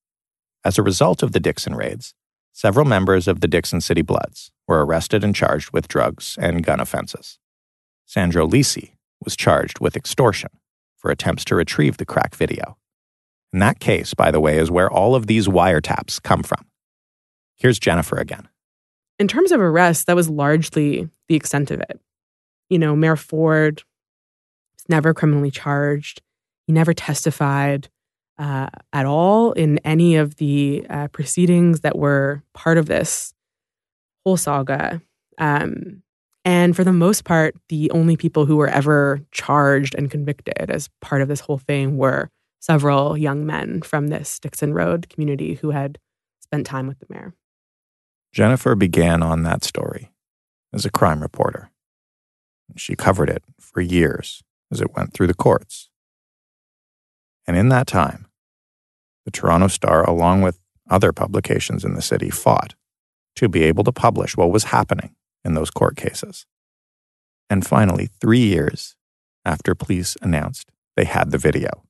As 0.65 0.77
a 0.77 0.83
result 0.83 1.23
of 1.23 1.31
the 1.31 1.39
Dixon 1.39 1.75
raids, 1.75 2.13
several 2.55 2.85
members 2.85 3.27
of 3.27 3.41
the 3.41 3.49
Dixon 3.49 3.81
City 3.81 4.01
Bloods 4.01 4.49
were 4.65 4.83
arrested 4.85 5.25
and 5.25 5.35
charged 5.35 5.71
with 5.71 5.89
drugs 5.89 6.37
and 6.39 6.63
gun 6.63 6.79
offenses. 6.79 7.37
Sandro 8.05 8.47
Lisi 8.47 8.93
was 9.21 9.35
charged 9.35 9.81
with 9.81 9.97
extortion 9.97 10.49
for 10.95 11.11
attempts 11.11 11.43
to 11.45 11.55
retrieve 11.55 11.97
the 11.97 12.05
crack 12.05 12.33
video. 12.33 12.77
And 13.51 13.61
that 13.61 13.81
case, 13.81 14.13
by 14.13 14.31
the 14.31 14.39
way, 14.39 14.57
is 14.57 14.71
where 14.71 14.89
all 14.89 15.15
of 15.15 15.27
these 15.27 15.49
wiretaps 15.49 16.23
come 16.23 16.43
from. 16.43 16.65
Here's 17.55 17.77
Jennifer 17.77 18.15
again. 18.15 18.47
In 19.19 19.27
terms 19.27 19.51
of 19.51 19.59
arrests, 19.59 20.05
that 20.05 20.15
was 20.15 20.29
largely 20.29 21.09
the 21.27 21.35
extent 21.35 21.71
of 21.71 21.81
it. 21.81 21.99
You 22.69 22.79
know, 22.79 22.95
Mayor 22.95 23.17
Ford 23.17 23.83
was 24.77 24.85
never 24.87 25.13
criminally 25.13 25.51
charged. 25.51 26.21
He 26.67 26.71
never 26.73 26.93
testified 26.93 27.89
uh, 28.37 28.67
at 28.91 29.05
all 29.05 29.53
in 29.53 29.79
any 29.79 30.15
of 30.15 30.35
the 30.35 30.85
uh, 30.89 31.07
proceedings 31.09 31.81
that 31.81 31.97
were 31.97 32.43
part 32.53 32.77
of 32.77 32.87
this 32.87 33.33
whole 34.25 34.37
saga. 34.37 35.01
Um, 35.37 36.01
and 36.43 36.75
for 36.75 36.83
the 36.83 36.93
most 36.93 37.23
part, 37.23 37.55
the 37.69 37.89
only 37.91 38.15
people 38.17 38.45
who 38.45 38.57
were 38.57 38.67
ever 38.67 39.21
charged 39.31 39.95
and 39.95 40.11
convicted 40.11 40.69
as 40.69 40.89
part 41.01 41.21
of 41.21 41.27
this 41.27 41.39
whole 41.39 41.57
thing 41.57 41.97
were 41.97 42.29
several 42.59 43.17
young 43.17 43.45
men 43.45 43.81
from 43.81 44.07
this 44.07 44.39
Dixon 44.39 44.73
Road 44.73 45.09
community 45.09 45.55
who 45.55 45.71
had 45.71 45.97
spent 46.39 46.65
time 46.65 46.87
with 46.87 46.99
the 46.99 47.07
mayor. 47.09 47.33
Jennifer 48.31 48.75
began 48.75 49.23
on 49.23 49.43
that 49.43 49.63
story 49.63 50.11
as 50.73 50.85
a 50.85 50.91
crime 50.91 51.21
reporter. 51.21 51.71
She 52.75 52.95
covered 52.95 53.29
it 53.29 53.43
for 53.59 53.81
years 53.81 54.43
as 54.71 54.81
it 54.81 54.95
went 54.95 55.13
through 55.13 55.27
the 55.27 55.33
courts. 55.33 55.89
And 57.47 57.55
in 57.55 57.69
that 57.69 57.87
time, 57.87 58.24
the 59.25 59.31
Toronto 59.31 59.67
Star, 59.67 60.07
along 60.07 60.41
with 60.41 60.59
other 60.89 61.11
publications 61.11 61.83
in 61.83 61.95
the 61.95 62.01
city, 62.01 62.29
fought 62.29 62.75
to 63.35 63.49
be 63.49 63.63
able 63.63 63.83
to 63.83 63.91
publish 63.91 64.38
what 64.38 64.51
was 64.51 64.65
happening 64.65 65.15
in 65.43 65.55
those 65.55 65.71
court 65.71 65.97
cases. 65.97 66.45
And 67.49 67.65
finally, 67.65 68.09
three 68.21 68.45
years 68.45 68.95
after 69.43 69.76
police 69.76 70.15
announced 70.21 70.71
they 70.95 71.05
had 71.05 71.32
the 71.32 71.38
video, 71.38 71.84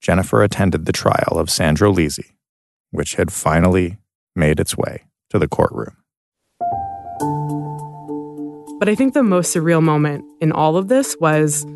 Jennifer 0.00 0.42
attended 0.42 0.86
the 0.86 0.92
trial 0.92 1.32
of 1.32 1.50
Sandro 1.50 1.92
Lisi, 1.92 2.32
which 2.90 3.14
had 3.14 3.32
finally 3.32 3.98
made 4.34 4.60
its 4.60 4.76
way 4.76 5.04
to 5.30 5.38
the 5.38 5.48
courtroom. 5.48 5.96
But 8.78 8.90
I 8.90 8.94
think 8.94 9.14
the 9.14 9.22
most 9.22 9.56
surreal 9.56 9.82
moment 9.82 10.24
in 10.40 10.52
all 10.52 10.76
of 10.76 10.88
this 10.88 11.16
was 11.18 11.66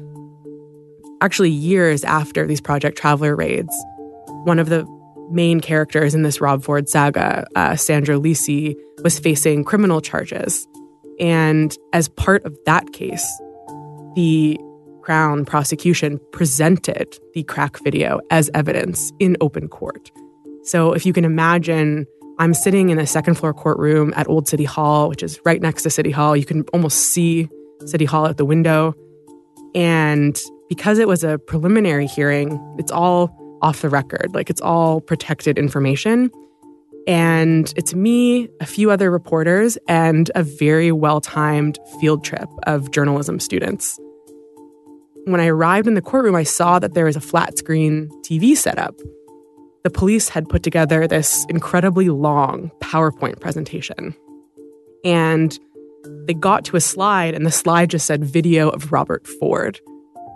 actually 1.22 1.50
years 1.50 2.04
after 2.04 2.46
these 2.46 2.60
Project 2.60 2.96
Traveler 2.98 3.34
raids. 3.34 3.74
One 4.44 4.58
of 4.58 4.68
the 4.68 4.86
main 5.30 5.60
characters 5.60 6.14
in 6.14 6.22
this 6.22 6.40
Rob 6.40 6.62
Ford 6.62 6.88
saga, 6.88 7.46
uh, 7.54 7.76
Sandro 7.76 8.20
Lisi, 8.20 8.74
was 9.02 9.18
facing 9.18 9.64
criminal 9.64 10.00
charges 10.00 10.66
and 11.20 11.76
as 11.92 12.08
part 12.08 12.44
of 12.46 12.56
that 12.64 12.92
case, 12.92 13.26
the 14.16 14.58
Crown 15.02 15.44
prosecution 15.44 16.18
presented 16.32 17.18
the 17.34 17.42
crack 17.42 17.78
video 17.84 18.20
as 18.30 18.50
evidence 18.54 19.12
in 19.18 19.36
open 19.40 19.68
court. 19.68 20.10
So 20.64 20.92
if 20.92 21.04
you 21.06 21.12
can 21.12 21.24
imagine 21.24 22.06
I'm 22.38 22.54
sitting 22.54 22.88
in 22.88 22.98
a 22.98 23.06
second 23.06 23.34
floor 23.34 23.52
courtroom 23.52 24.14
at 24.16 24.28
Old 24.28 24.48
City 24.48 24.64
Hall, 24.64 25.08
which 25.08 25.22
is 25.22 25.38
right 25.44 25.60
next 25.60 25.82
to 25.82 25.90
City 25.90 26.10
Hall. 26.10 26.34
You 26.34 26.46
can 26.46 26.62
almost 26.72 26.98
see 26.98 27.50
City 27.84 28.06
Hall 28.06 28.26
at 28.26 28.38
the 28.38 28.46
window. 28.46 28.94
And 29.74 30.40
because 30.68 30.98
it 30.98 31.06
was 31.06 31.22
a 31.22 31.38
preliminary 31.38 32.06
hearing, 32.06 32.58
it's 32.78 32.90
all 32.90 33.36
off 33.62 33.82
the 33.82 33.88
record, 33.88 34.34
like 34.34 34.50
it's 34.50 34.60
all 34.60 35.00
protected 35.00 35.58
information. 35.58 36.30
And 37.06 37.72
it's 37.76 37.94
me, 37.94 38.48
a 38.60 38.66
few 38.66 38.90
other 38.90 39.10
reporters, 39.10 39.78
and 39.88 40.30
a 40.34 40.42
very 40.42 40.92
well 40.92 41.20
timed 41.20 41.78
field 42.00 42.24
trip 42.24 42.48
of 42.64 42.90
journalism 42.90 43.40
students. 43.40 43.98
When 45.24 45.40
I 45.40 45.46
arrived 45.46 45.86
in 45.86 45.94
the 45.94 46.02
courtroom, 46.02 46.36
I 46.36 46.44
saw 46.44 46.78
that 46.78 46.94
there 46.94 47.04
was 47.06 47.16
a 47.16 47.20
flat 47.20 47.58
screen 47.58 48.08
TV 48.22 48.56
setup 48.56 48.94
the 49.82 49.90
police 49.90 50.28
had 50.28 50.48
put 50.48 50.62
together 50.62 51.06
this 51.06 51.46
incredibly 51.48 52.08
long 52.08 52.70
PowerPoint 52.80 53.40
presentation. 53.40 54.14
And 55.04 55.58
they 56.26 56.34
got 56.34 56.64
to 56.66 56.76
a 56.76 56.80
slide, 56.80 57.34
and 57.34 57.46
the 57.46 57.50
slide 57.50 57.90
just 57.90 58.06
said 58.06 58.24
video 58.24 58.68
of 58.68 58.92
Robert 58.92 59.26
Ford. 59.26 59.80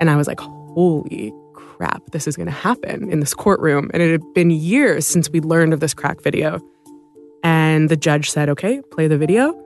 And 0.01 0.11
I 0.11 0.17
was 0.17 0.27
like, 0.27 0.41
holy 0.41 1.33
crap, 1.77 2.03
this 2.13 2.27
is 2.27 2.37
going 2.37 2.47
to 2.47 2.53
happen 2.53 3.11
in 3.11 3.21
this 3.21 3.35
courtroom. 3.35 3.91
And 3.93 4.03
it 4.03 4.11
had 4.11 4.35
been 4.35 4.51
years 4.51 5.07
since 5.07 5.29
we 5.29 5.41
learned 5.41 5.73
of 5.73 5.81
this 5.81 5.95
crack 5.95 6.23
video. 6.23 6.61
And 7.43 7.89
the 7.89 7.97
judge 7.97 8.31
said, 8.31 8.49
okay, 8.51 8.81
play 8.93 9.09
the 9.09 9.19
video. 9.19 9.61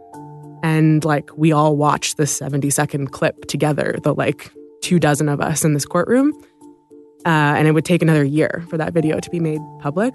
And 0.63 1.05
like, 1.05 1.31
we 1.37 1.53
all 1.53 1.77
watched 1.77 2.17
this 2.17 2.37
70 2.37 2.71
second 2.71 3.13
clip 3.13 3.45
together, 3.47 3.97
the 4.03 4.15
like 4.15 4.51
two 4.81 4.99
dozen 4.99 5.29
of 5.29 5.41
us 5.41 5.65
in 5.65 5.75
this 5.75 5.85
courtroom. 5.85 6.33
Uh, 7.27 7.55
and 7.57 7.69
it 7.69 7.73
would 7.73 7.85
take 7.85 8.01
another 8.01 8.25
year 8.25 8.65
for 8.71 8.79
that 8.79 8.95
video 8.95 9.21
to 9.21 9.31
be 9.31 9.39
made 9.39 9.61
public 9.81 10.15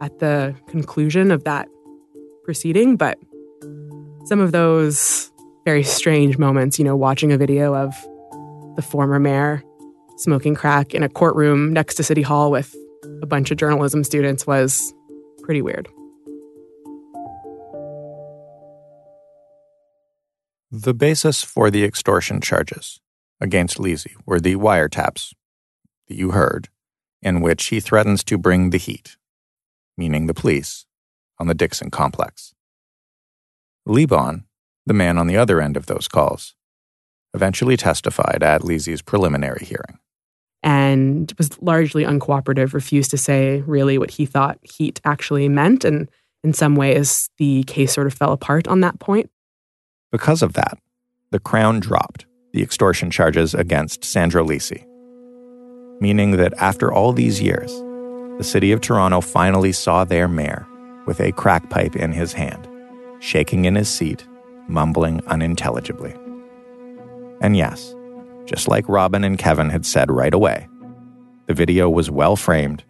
at 0.00 0.18
the 0.18 0.54
conclusion 0.68 1.30
of 1.30 1.44
that 1.44 1.68
proceeding. 2.44 2.96
But 2.96 3.18
some 4.24 4.40
of 4.40 4.52
those 4.52 5.30
very 5.64 5.82
strange 5.82 6.38
moments, 6.38 6.78
you 6.78 6.84
know, 6.84 6.96
watching 6.96 7.32
a 7.32 7.38
video 7.38 7.74
of 7.74 7.94
the 8.76 8.82
former 8.82 9.20
mayor 9.20 9.62
smoking 10.16 10.54
crack 10.54 10.94
in 10.94 11.02
a 11.02 11.08
courtroom 11.08 11.72
next 11.72 11.96
to 11.96 12.02
City 12.02 12.22
Hall 12.22 12.50
with 12.50 12.74
a 13.22 13.26
bunch 13.26 13.50
of 13.50 13.56
journalism 13.56 14.04
students 14.04 14.46
was 14.46 14.92
pretty 15.42 15.62
weird. 15.62 15.88
The 20.70 20.94
basis 20.94 21.42
for 21.42 21.70
the 21.70 21.84
extortion 21.84 22.40
charges 22.40 23.00
against 23.40 23.78
Lisi 23.78 24.14
were 24.26 24.40
the 24.40 24.56
wiretaps 24.56 25.32
that 26.08 26.16
you 26.16 26.32
heard, 26.32 26.68
in 27.22 27.40
which 27.40 27.66
he 27.66 27.80
threatens 27.80 28.24
to 28.24 28.38
bring 28.38 28.70
the 28.70 28.78
heat, 28.78 29.16
meaning 29.96 30.26
the 30.26 30.34
police, 30.34 30.86
on 31.38 31.46
the 31.46 31.54
Dixon 31.54 31.90
complex. 31.90 32.54
Liban, 33.86 34.44
the 34.86 34.94
man 34.94 35.18
on 35.18 35.26
the 35.26 35.36
other 35.36 35.60
end 35.60 35.76
of 35.76 35.86
those 35.86 36.08
calls, 36.08 36.54
eventually 37.34 37.76
testified 37.76 38.42
at 38.42 38.62
Lisi's 38.62 39.02
preliminary 39.02 39.64
hearing. 39.64 39.98
And 40.64 41.32
was 41.38 41.60
largely 41.62 42.04
uncooperative, 42.04 42.72
refused 42.72 43.12
to 43.12 43.18
say 43.18 43.60
really 43.66 43.98
what 43.98 44.10
he 44.10 44.26
thought 44.26 44.58
heat 44.62 45.00
actually 45.04 45.48
meant. 45.48 45.84
And 45.84 46.08
in 46.42 46.52
some 46.52 46.74
ways, 46.74 47.30
the 47.38 47.62
case 47.64 47.92
sort 47.92 48.08
of 48.08 48.14
fell 48.14 48.32
apart 48.32 48.66
on 48.66 48.80
that 48.80 48.98
point. 48.98 49.30
Because 50.10 50.42
of 50.42 50.54
that, 50.54 50.78
the 51.30 51.38
Crown 51.38 51.80
dropped 51.80 52.26
the 52.52 52.62
extortion 52.62 53.10
charges 53.10 53.54
against 53.54 54.04
Sandro 54.04 54.44
Lisi 54.44 54.84
meaning 56.00 56.32
that 56.32 56.54
after 56.58 56.92
all 56.92 57.12
these 57.12 57.40
years, 57.40 57.72
the 58.38 58.44
city 58.44 58.72
of 58.72 58.80
Toronto 58.80 59.20
finally 59.20 59.72
saw 59.72 60.04
their 60.04 60.28
mayor 60.28 60.66
with 61.06 61.20
a 61.20 61.32
crack 61.32 61.70
pipe 61.70 61.96
in 61.96 62.12
his 62.12 62.32
hand, 62.32 62.68
shaking 63.20 63.64
in 63.64 63.74
his 63.74 63.88
seat, 63.88 64.26
mumbling 64.68 65.22
unintelligibly. 65.26 66.14
And 67.40 67.56
yes, 67.56 67.93
just 68.46 68.68
like 68.68 68.88
Robyn 68.88 69.24
and 69.24 69.38
Kevin 69.38 69.70
had 69.70 69.86
said 69.86 70.10
right 70.10 70.34
away, 70.34 70.68
the 71.46 71.54
video 71.54 71.88
was 71.90 72.10
well 72.10 72.36
framed, 72.36 72.84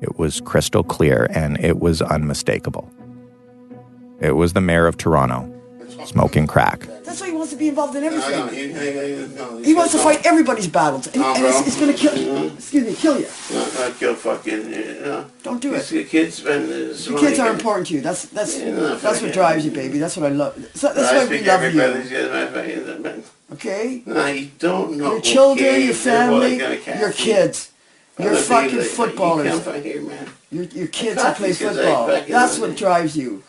it 0.00 0.18
was 0.18 0.40
crystal 0.40 0.82
clear, 0.82 1.28
and 1.30 1.58
it 1.62 1.78
was 1.78 2.02
unmistakable. 2.02 2.90
It 4.20 4.32
was 4.32 4.52
the 4.52 4.60
mayor 4.60 4.86
of 4.86 4.96
Toronto 4.96 5.56
smoking 6.04 6.46
crack. 6.46 6.86
That's 7.04 7.20
why 7.20 7.28
he 7.28 7.32
wants 7.32 7.50
to 7.50 7.58
be 7.58 7.68
involved 7.68 7.96
in 7.96 8.04
everything. 8.04 9.64
He 9.64 9.74
wants 9.74 9.92
to 9.92 9.98
fight 9.98 10.24
everybody's 10.24 10.68
battles, 10.68 11.06
and, 11.08 11.16
and 11.16 11.44
it's, 11.44 11.66
it's 11.66 11.80
going 11.80 11.92
to 11.92 11.98
kill. 11.98 12.46
Excuse 12.54 12.86
me, 12.86 12.94
kill 12.94 13.18
you. 13.18 13.26
Not 13.78 13.98
kill 13.98 14.14
fucking. 14.14 14.72
You 14.72 15.00
know. 15.00 15.26
Don't 15.42 15.60
do 15.60 15.74
it. 15.74 15.84
The 15.86 16.04
kids 16.04 16.36
spend. 16.36 16.68
Your 16.68 17.18
kids 17.18 17.38
are 17.38 17.50
important 17.50 17.88
to 17.88 17.94
you. 17.94 18.00
That's 18.00 18.26
that's 18.26 18.58
that's 19.02 19.22
what 19.22 19.32
drives 19.32 19.64
you, 19.64 19.72
baby. 19.72 19.98
That's 19.98 20.16
what 20.16 20.26
I 20.26 20.34
love. 20.34 20.54
So, 20.74 20.92
that's 20.92 21.12
why 21.12 21.26
we 21.26 21.42
love 21.42 21.62
you. 23.04 23.22
Okay. 23.52 24.02
No, 24.06 24.26
you 24.26 24.50
don't 24.58 24.96
know. 24.96 25.12
Your 25.12 25.20
children, 25.20 25.66
okay, 25.68 25.84
your 25.84 25.94
family, 25.94 26.58
they're 26.58 26.68
gonna 26.68 26.80
catch 26.80 27.00
your 27.00 27.12
kids, 27.12 27.72
your 28.18 28.30
Other 28.32 28.40
fucking 28.40 28.70
people, 28.70 28.84
footballers. 28.84 29.66
You 29.66 29.72
here, 29.72 30.02
man. 30.02 30.28
Your, 30.50 30.64
your 30.64 30.86
kids 30.88 31.16
that 31.22 31.36
play 31.36 31.52
football. 31.52 32.06
That's 32.06 32.58
what 32.58 32.76
drives 32.76 33.16
you. 33.16 33.42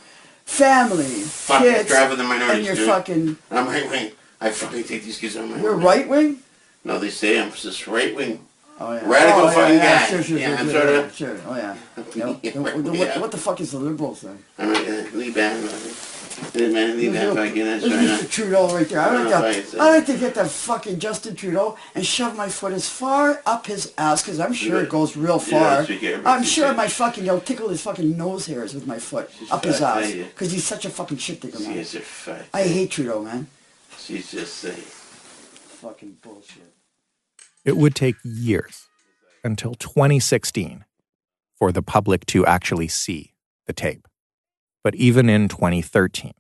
Family, 0.46 1.06
Fuck, 1.06 1.62
kids, 1.62 1.88
driving 1.88 2.18
the 2.18 2.24
minorities, 2.24 2.58
and 2.58 2.66
your 2.66 2.76
dude. 2.76 2.88
fucking. 2.88 3.38
I'm 3.52 3.68
right 3.68 3.90
wing. 3.90 4.12
I 4.42 4.50
fucking 4.50 4.84
take 4.84 5.04
these 5.04 5.20
kids 5.20 5.38
on 5.38 5.52
my 5.52 5.62
You're 5.62 5.76
right 5.76 6.08
wing. 6.10 6.40
No, 6.84 6.98
they 6.98 7.10
say 7.10 7.40
I'm 7.40 7.52
just 7.52 7.88
right 7.88 8.16
wing. 8.16 8.46
Oh, 8.80 8.94
yeah. 8.94 9.08
Radical 9.08 9.42
oh, 9.42 9.46
yeah, 9.46 9.54
fucking 9.54 9.76
yeah, 9.76 10.00
guy. 10.00 10.08
Sure, 10.08 10.24
sure, 10.24 10.38
yeah, 10.40 10.58
sure, 10.58 10.66
sure, 10.66 10.74
sort 10.74 10.90
yeah, 10.90 11.00
of. 11.00 11.16
sure. 11.16 11.42
Oh 11.48 11.56
yeah. 11.56 11.76
Yeah. 12.42 12.58
What, 12.60 13.22
what- 13.22 13.32
the 13.32 13.38
fuck 13.38 13.62
is 13.62 13.72
the 13.72 13.80
liberals 13.80 14.22
then? 14.22 14.44
I'm 14.58 14.72
right. 14.72 14.88
Uh, 14.88 15.06
Liban. 15.14 15.70
Lee 16.56 16.74
man, 16.74 16.98
Liban. 16.98 17.36
Fucking. 17.36 17.64
That's 17.66 17.84
right. 17.84 17.94
Mr. 17.94 18.30
Trudeau 18.30 18.74
right 18.76 18.88
there. 18.90 19.02
I 19.02 19.12
No, 19.12 19.24
like 19.24 19.32
fuck, 19.32 19.54
to, 19.54 19.60
it's, 19.60 19.76
I 19.76 19.90
like 19.92 20.06
to 20.08 20.18
get 20.18 20.36
that 20.36 20.50
fucking 20.50 21.00
Justin 21.00 21.36
Trudeau 21.36 21.78
and 21.96 22.06
shove 22.06 22.36
my 22.36 22.50
foot 22.50 22.74
as 22.74 22.90
far 22.90 23.42
up 23.46 23.66
his 23.68 23.94
ass 23.98 24.22
because 24.22 24.40
I'm 24.40 24.54
sure 24.54 24.82
it 24.82 24.90
goes 24.90 25.16
real 25.16 25.40
far. 25.40 25.60
that's 25.60 25.90
what 25.90 25.96
you 25.96 26.00
get, 26.00 26.26
I'm 26.26 26.44
sure 26.44 26.74
my 26.74 26.88
fucking 26.88 27.26
you'll 27.26 27.42
tickle 27.42 27.70
his 27.70 27.82
fucking 27.82 28.18
nose 28.18 28.46
hairs 28.46 28.74
with 28.74 28.86
my 28.88 29.00
foot 29.00 29.30
up 29.50 29.64
his 29.64 29.82
ass 29.82 30.12
because 30.12 30.52
he's 30.52 30.66
such 30.66 30.86
a 30.86 30.90
fucking 30.90 31.18
shit 31.18 31.42
digger, 31.42 31.60
man. 31.60 31.74
She's 31.74 31.96
a 31.96 32.00
fat. 32.02 32.46
I 32.54 32.64
hate 32.64 32.92
Trudeau, 32.92 33.22
man. 33.22 33.48
She's 33.98 34.32
just 34.32 34.56
saying. 34.56 34.76
Fucking 34.76 36.18
bullshit. 36.22 36.74
It 37.66 37.78
would 37.78 37.96
take 37.96 38.16
years 38.24 38.88
until 39.44 39.74
2016 39.76 40.86
for 41.58 41.72
the 41.72 41.82
public 41.82 42.26
to 42.28 42.46
actually 42.46 42.88
see 42.88 43.34
the 43.68 43.74
tape. 43.74 44.08
But 44.84 44.96
even 44.96 45.30
in 45.30 45.48
2013, 45.48 46.34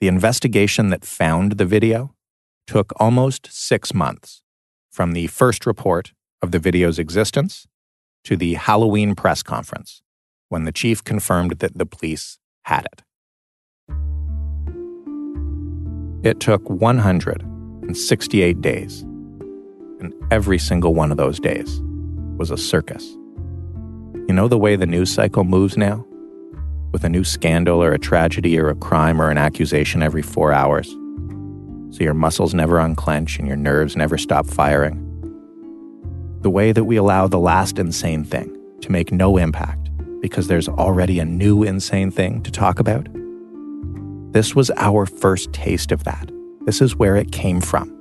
the 0.00 0.08
investigation 0.08 0.90
that 0.90 1.04
found 1.04 1.52
the 1.52 1.64
video 1.64 2.14
took 2.66 2.92
almost 3.00 3.48
six 3.50 3.92
months 3.92 4.42
from 4.90 5.12
the 5.12 5.26
first 5.26 5.66
report 5.66 6.12
of 6.40 6.52
the 6.52 6.58
video's 6.58 6.98
existence 6.98 7.66
to 8.24 8.36
the 8.36 8.54
Halloween 8.54 9.14
press 9.14 9.42
conference 9.42 10.02
when 10.48 10.64
the 10.64 10.72
chief 10.72 11.02
confirmed 11.02 11.58
that 11.58 11.76
the 11.76 11.86
police 11.86 12.38
had 12.64 12.86
it. 12.86 13.02
It 16.24 16.40
took 16.40 16.68
168 16.68 18.60
days, 18.60 19.02
and 20.00 20.12
every 20.30 20.58
single 20.58 20.94
one 20.94 21.10
of 21.10 21.16
those 21.16 21.38
days 21.40 21.80
was 22.36 22.50
a 22.50 22.56
circus. 22.56 23.04
You 24.28 24.34
know 24.34 24.48
the 24.48 24.58
way 24.58 24.76
the 24.76 24.86
news 24.86 25.12
cycle 25.12 25.44
moves 25.44 25.76
now? 25.76 26.04
With 26.92 27.04
a 27.04 27.08
new 27.08 27.24
scandal 27.24 27.82
or 27.82 27.92
a 27.92 27.98
tragedy 27.98 28.58
or 28.58 28.68
a 28.68 28.74
crime 28.74 29.20
or 29.20 29.30
an 29.30 29.38
accusation 29.38 30.02
every 30.02 30.22
four 30.22 30.52
hours. 30.52 30.88
So 31.90 32.04
your 32.04 32.14
muscles 32.14 32.54
never 32.54 32.78
unclench 32.78 33.38
and 33.38 33.46
your 33.46 33.56
nerves 33.56 33.96
never 33.96 34.18
stop 34.18 34.46
firing. 34.46 35.04
The 36.42 36.50
way 36.50 36.72
that 36.72 36.84
we 36.84 36.96
allow 36.96 37.26
the 37.26 37.38
last 37.38 37.78
insane 37.78 38.24
thing 38.24 38.54
to 38.80 38.92
make 38.92 39.12
no 39.12 39.36
impact 39.36 39.90
because 40.20 40.48
there's 40.48 40.68
already 40.68 41.18
a 41.18 41.24
new 41.24 41.62
insane 41.62 42.10
thing 42.10 42.42
to 42.42 42.50
talk 42.50 42.78
about. 42.78 43.08
This 44.32 44.54
was 44.54 44.70
our 44.76 45.06
first 45.06 45.52
taste 45.52 45.92
of 45.92 46.04
that. 46.04 46.30
This 46.66 46.80
is 46.80 46.96
where 46.96 47.16
it 47.16 47.32
came 47.32 47.60
from. 47.60 47.94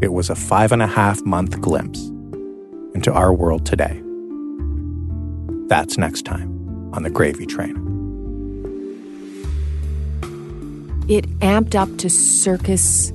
It 0.00 0.12
was 0.12 0.30
a 0.30 0.34
five 0.34 0.72
and 0.72 0.82
a 0.82 0.86
half 0.86 1.24
month 1.24 1.60
glimpse 1.60 2.00
into 2.94 3.12
our 3.12 3.32
world 3.32 3.66
today. 3.66 4.02
That's 5.68 5.98
next 5.98 6.22
time 6.22 6.48
on 6.92 7.02
the 7.02 7.10
Gravy 7.10 7.46
Train. 7.46 7.85
It 11.07 11.27
amped 11.39 11.75
up 11.75 11.89
to 11.97 12.09
circus 12.09 13.11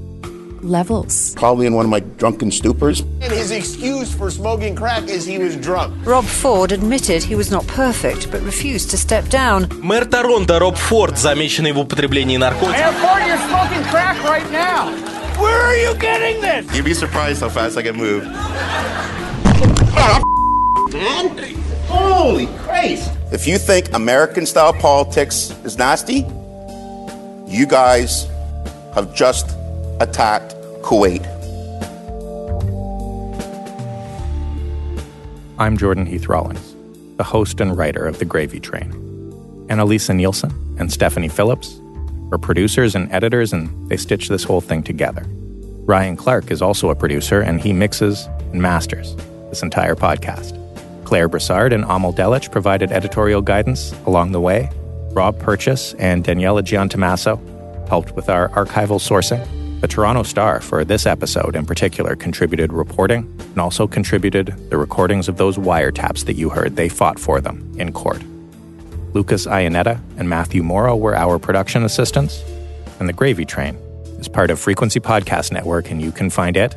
levels. 0.62 1.34
Probably 1.34 1.66
in 1.66 1.74
one 1.74 1.84
of 1.84 1.90
my 1.90 2.00
drunken 2.00 2.50
stupors. 2.50 3.00
And 3.22 3.32
his 3.32 3.50
excuse 3.50 4.12
for 4.12 4.30
smoking 4.30 4.74
crack 4.74 5.08
is 5.08 5.24
he 5.24 5.38
was 5.38 5.56
drunk. 5.56 5.94
Rob 6.06 6.24
Ford 6.24 6.72
admitted 6.72 7.22
he 7.22 7.34
was 7.34 7.50
not 7.50 7.66
perfect, 7.66 8.30
but 8.30 8.42
refused 8.42 8.90
to 8.90 8.96
step 8.98 9.28
down. 9.28 9.66
Мэр 9.82 10.04
Торонто 10.06 10.58
Роб 10.58 10.76
Форд, 10.76 11.16
замеченный 11.18 11.72
в 11.72 11.78
употреблении 11.78 12.36
наркотиков. 12.36 12.76
Airport, 12.76 13.26
you're 13.26 13.38
smoking 13.48 13.82
crack 13.90 14.22
right 14.24 14.50
now. 14.50 14.90
Where 15.40 15.60
are 15.60 15.76
you 15.76 15.94
getting 15.98 16.40
this? 16.40 16.66
You'd 16.74 16.84
be 16.84 16.94
surprised 16.94 17.40
how 17.40 17.48
fast 17.48 17.76
I 17.76 17.82
can 17.82 17.96
move. 17.96 18.24
Man, 20.92 21.36
Holy 21.88 22.46
Christ! 22.64 23.12
If 23.32 23.46
you 23.46 23.58
think 23.58 23.92
American 23.92 24.46
style 24.46 24.72
politics 24.72 25.52
is 25.64 25.76
nasty, 25.76 26.24
you 27.51 27.65
guys 27.65 28.27
have 28.95 29.13
just 29.13 29.57
attacked 29.99 30.55
Kuwait. 30.83 31.25
I'm 35.59 35.77
Jordan 35.77 36.05
Heath 36.05 36.27
Rawlings, 36.27 36.75
the 37.17 37.25
host 37.25 37.59
and 37.59 37.77
writer 37.77 38.05
of 38.07 38.19
The 38.19 38.25
Gravy 38.25 38.61
Train. 38.61 38.93
Annalisa 39.67 40.15
Nielsen 40.15 40.51
and 40.79 40.91
Stephanie 40.91 41.27
Phillips 41.27 41.79
are 42.31 42.37
producers 42.37 42.95
and 42.95 43.11
editors, 43.11 43.51
and 43.51 43.89
they 43.89 43.97
stitch 43.97 44.29
this 44.29 44.45
whole 44.45 44.61
thing 44.61 44.81
together. 44.81 45.25
Ryan 45.85 46.15
Clark 46.15 46.51
is 46.51 46.61
also 46.61 46.89
a 46.89 46.95
producer, 46.95 47.41
and 47.41 47.59
he 47.59 47.73
mixes 47.73 48.27
and 48.53 48.61
masters 48.61 49.15
this 49.49 49.61
entire 49.61 49.95
podcast. 49.95 50.57
Claire 51.03 51.27
Broussard 51.27 51.73
and 51.73 51.83
Amal 51.83 52.13
Delich 52.13 52.49
provided 52.49 52.93
editorial 52.93 53.41
guidance 53.41 53.91
along 54.05 54.31
the 54.31 54.39
way. 54.39 54.69
Rob 55.11 55.37
Purchase 55.39 55.93
and 55.95 56.23
Daniela 56.23 56.61
Giantomasso 56.61 57.39
helped 57.87 58.15
with 58.15 58.29
our 58.29 58.49
archival 58.49 58.99
sourcing. 58.99 59.45
The 59.81 59.87
Toronto 59.87 60.23
Star, 60.23 60.61
for 60.61 60.85
this 60.85 61.05
episode 61.05 61.55
in 61.55 61.65
particular, 61.65 62.15
contributed 62.15 62.71
reporting 62.71 63.33
and 63.39 63.57
also 63.57 63.87
contributed 63.87 64.47
the 64.69 64.77
recordings 64.77 65.27
of 65.27 65.37
those 65.37 65.57
wiretaps 65.57 66.25
that 66.25 66.35
you 66.35 66.49
heard. 66.49 66.75
They 66.75 66.87
fought 66.87 67.19
for 67.19 67.41
them 67.41 67.69
in 67.77 67.91
court. 67.91 68.23
Lucas 69.13 69.47
Ionetta 69.47 69.99
and 70.17 70.29
Matthew 70.29 70.63
Morrow 70.63 70.95
were 70.95 71.15
our 71.15 71.39
production 71.39 71.83
assistants, 71.83 72.43
and 72.99 73.09
The 73.09 73.13
Gravy 73.13 73.43
Train 73.43 73.75
is 74.19 74.27
part 74.27 74.51
of 74.51 74.59
Frequency 74.59 74.99
Podcast 74.99 75.51
Network, 75.51 75.91
and 75.91 76.01
you 76.01 76.11
can 76.11 76.29
find 76.29 76.55
it 76.55 76.75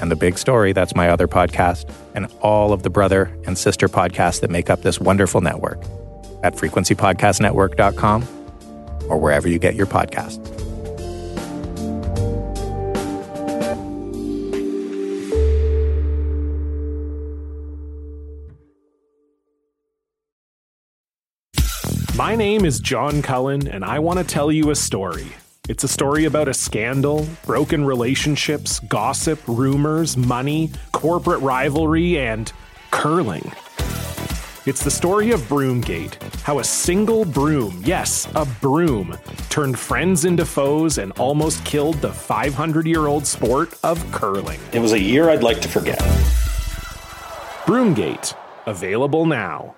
and 0.00 0.10
The 0.10 0.16
Big 0.16 0.38
Story, 0.38 0.72
that's 0.72 0.94
my 0.94 1.08
other 1.08 1.26
podcast, 1.26 1.90
and 2.14 2.26
all 2.40 2.72
of 2.72 2.82
the 2.82 2.90
brother 2.90 3.36
and 3.46 3.56
sister 3.56 3.88
podcasts 3.88 4.40
that 4.40 4.50
make 4.50 4.68
up 4.68 4.82
this 4.82 5.00
wonderful 5.00 5.40
network 5.40 5.82
at 6.42 6.54
frequencypodcastnetwork.com 6.54 8.22
or 9.08 9.18
wherever 9.18 9.48
you 9.48 9.58
get 9.58 9.74
your 9.74 9.86
podcasts. 9.86 10.62
My 22.14 22.36
name 22.36 22.64
is 22.64 22.78
John 22.78 23.20
Cullen, 23.22 23.66
and 23.66 23.84
I 23.84 23.98
want 23.98 24.18
to 24.18 24.24
tell 24.24 24.52
you 24.52 24.70
a 24.70 24.76
story. 24.76 25.26
It's 25.68 25.82
a 25.82 25.88
story 25.88 26.24
about 26.24 26.46
a 26.46 26.54
scandal, 26.54 27.26
broken 27.46 27.84
relationships, 27.84 28.80
gossip, 28.80 29.40
rumors, 29.48 30.16
money, 30.16 30.70
corporate 30.92 31.40
rivalry, 31.40 32.18
and 32.18 32.52
curling. 32.90 33.50
It's 34.64 34.84
the 34.84 34.92
story 34.92 35.32
of 35.32 35.40
Broomgate, 35.48 36.22
how 36.42 36.60
a 36.60 36.64
single 36.64 37.24
broom, 37.24 37.82
yes, 37.84 38.28
a 38.36 38.44
broom, 38.60 39.18
turned 39.48 39.76
friends 39.76 40.24
into 40.24 40.44
foes 40.44 40.98
and 40.98 41.10
almost 41.18 41.64
killed 41.64 41.96
the 41.96 42.12
500 42.12 42.86
year 42.86 43.08
old 43.08 43.26
sport 43.26 43.76
of 43.82 43.98
curling. 44.12 44.60
It 44.72 44.78
was 44.78 44.92
a 44.92 45.00
year 45.00 45.30
I'd 45.30 45.42
like 45.42 45.60
to 45.62 45.68
forget. 45.68 45.98
Broomgate, 47.66 48.36
available 48.66 49.26
now. 49.26 49.74